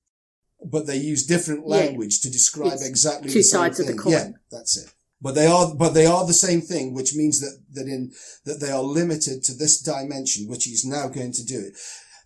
[0.63, 2.27] but they use different language yeah.
[2.27, 3.89] to describe it's exactly two the sides thing.
[3.89, 4.13] of the coin.
[4.13, 4.93] Yeah, that's it.
[5.21, 8.11] But they are, but they are the same thing, which means that, that in,
[8.45, 11.77] that they are limited to this dimension, which he's now going to do it.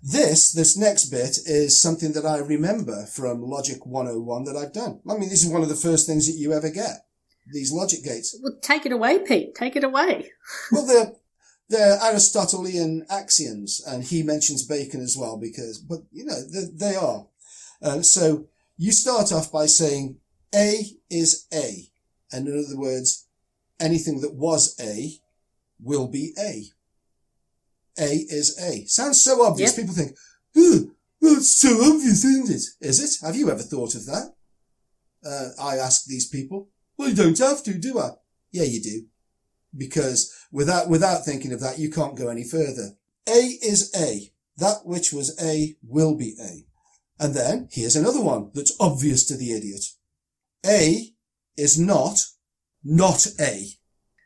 [0.07, 5.01] This, this next bit is something that I remember from Logic 101 that I've done.
[5.09, 7.07] I mean, this is one of the first things that you ever get.
[7.51, 8.37] These logic gates.
[8.39, 9.55] Well, take it away, Pete.
[9.55, 10.29] Take it away.
[10.71, 11.13] well, they're,
[11.69, 16.95] they're Aristotelian axioms, and he mentions Bacon as well because, but you know, they, they
[16.95, 17.25] are.
[17.81, 18.47] Uh, so
[18.77, 20.17] you start off by saying
[20.53, 21.89] A is A.
[22.31, 23.25] And in other words,
[23.79, 25.13] anything that was A
[25.79, 26.65] will be A.
[27.99, 28.85] A is A.
[28.85, 29.71] Sounds so obvious.
[29.71, 29.83] Yep.
[29.83, 30.17] People think,
[30.57, 30.91] oh,
[31.21, 32.87] that's so obvious, isn't it?
[32.87, 33.25] Is it?
[33.25, 34.33] Have you ever thought of that?
[35.25, 36.69] Uh, I ask these people.
[36.97, 38.11] Well, you don't have to, do I?
[38.51, 39.05] Yeah, you do.
[39.75, 42.91] Because without, without thinking of that, you can't go any further.
[43.27, 44.31] A is A.
[44.57, 46.65] That which was A will be A.
[47.19, 49.83] And then here's another one that's obvious to the idiot.
[50.65, 51.11] A
[51.57, 52.19] is not
[52.83, 53.65] not A.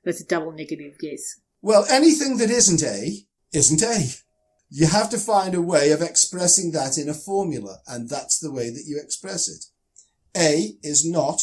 [0.04, 1.40] That's a double negative yes.
[1.62, 4.08] Well, anything that isn't A isn't A.
[4.70, 8.52] You have to find a way of expressing that in a formula, and that's the
[8.52, 9.66] way that you express it.
[10.38, 11.42] A is not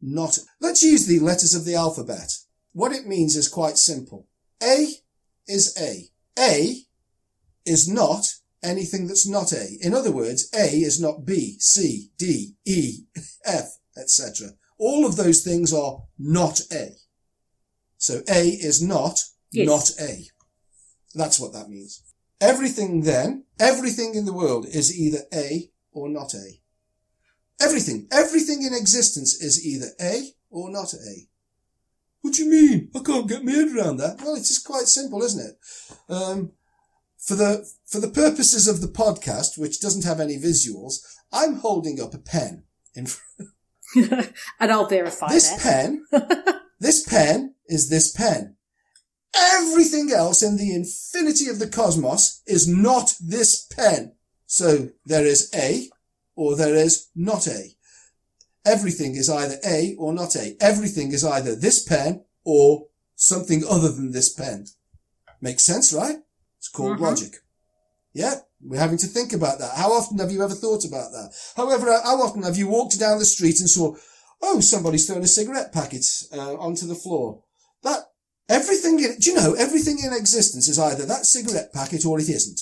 [0.00, 0.38] not.
[0.60, 2.38] Let's use the letters of the alphabet.
[2.72, 4.28] What it means is quite simple.
[4.62, 4.86] A
[5.46, 6.08] is A.
[6.38, 6.82] A
[7.64, 8.26] is not
[8.62, 9.76] anything that's not A.
[9.80, 13.04] In other words, A is not B, C, D, E,
[13.44, 14.50] F, etc.
[14.78, 16.92] All of those things are not A.
[17.96, 19.18] So A is not
[19.52, 19.66] yes.
[19.66, 20.28] not A.
[21.18, 22.02] That's what that means.
[22.40, 26.60] Everything then, everything in the world is either A or not A.
[27.60, 31.28] Everything, everything in existence is either A or not A.
[32.20, 32.90] What do you mean?
[32.94, 34.20] I can't get my head around that.
[34.20, 35.56] Well, it's just quite simple, isn't it?
[36.12, 36.52] Um,
[37.18, 41.00] for the, for the purposes of the podcast, which doesn't have any visuals,
[41.32, 42.64] I'm holding up a pen
[42.94, 44.32] in front.
[44.60, 45.60] and I'll verify this that.
[45.60, 46.04] pen,
[46.78, 48.56] this pen is this pen.
[49.38, 54.14] Everything else in the infinity of the cosmos is not this pen.
[54.46, 55.88] So there is A
[56.34, 57.74] or there is not A.
[58.66, 60.56] Everything is either A or not A.
[60.60, 64.66] Everything is either this pen or something other than this pen.
[65.40, 66.16] Makes sense, right?
[66.58, 67.04] It's called mm-hmm.
[67.04, 67.36] logic.
[68.12, 69.76] Yeah, we're having to think about that.
[69.76, 71.32] How often have you ever thought about that?
[71.56, 73.94] However, how often have you walked down the street and saw,
[74.42, 77.42] oh, somebody's thrown a cigarette packet uh, onto the floor?
[77.82, 78.00] That
[78.48, 82.28] everything, in, do you know, everything in existence is either that cigarette packet or it
[82.28, 82.60] isn't.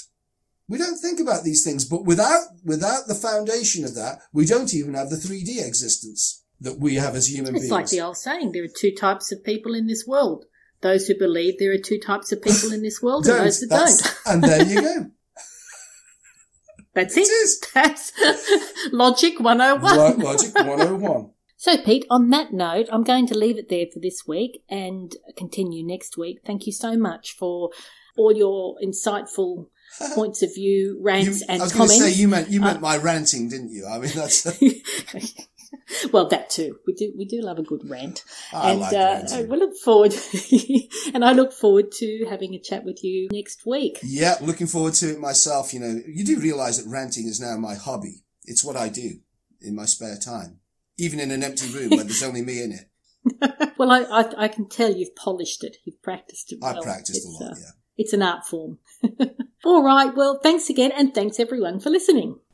[0.69, 4.75] We don't think about these things, but without, without the foundation of that, we don't
[4.75, 7.65] even have the 3D existence that we have as human it's beings.
[7.65, 10.47] It's like the old saying, there are two types of people in this world.
[10.81, 13.69] Those who believe there are two types of people in this world and those that
[13.69, 14.17] don't.
[14.27, 15.11] and there you go.
[16.95, 17.29] That's it.
[17.29, 18.13] it That's
[18.93, 20.19] Logic 101.
[20.19, 21.31] Logic 101.
[21.67, 25.13] So, Pete, on that note, I'm going to leave it there for this week and
[25.37, 26.39] continue next week.
[26.47, 27.71] Thank you so much for
[28.17, 29.67] all your insightful
[30.15, 31.61] points of view, rants, you, and comments.
[31.61, 31.99] I was comments.
[31.99, 33.85] going to say you meant you meant uh, my ranting, didn't you?
[33.85, 34.45] I mean, that's.
[36.13, 36.79] well, that too.
[36.87, 40.15] We do we do love a good rant, I and like uh, we look forward.
[41.15, 43.99] and I look forward to having a chat with you next week.
[44.05, 45.75] Yeah, looking forward to it myself.
[45.75, 48.23] You know, you do realise that ranting is now my hobby.
[48.45, 49.19] It's what I do
[49.61, 50.61] in my spare time,
[50.99, 52.91] even in an empty room where there's only me in it.
[53.79, 55.79] well, I, I, I can tell you've polished it.
[55.85, 56.59] You've practiced it.
[56.61, 56.79] Well.
[56.79, 57.53] I practiced it's, a lot.
[57.53, 58.79] Uh, yeah, it's an art form.
[59.65, 60.15] All right.
[60.15, 62.39] Well, thanks again, and thanks everyone for listening.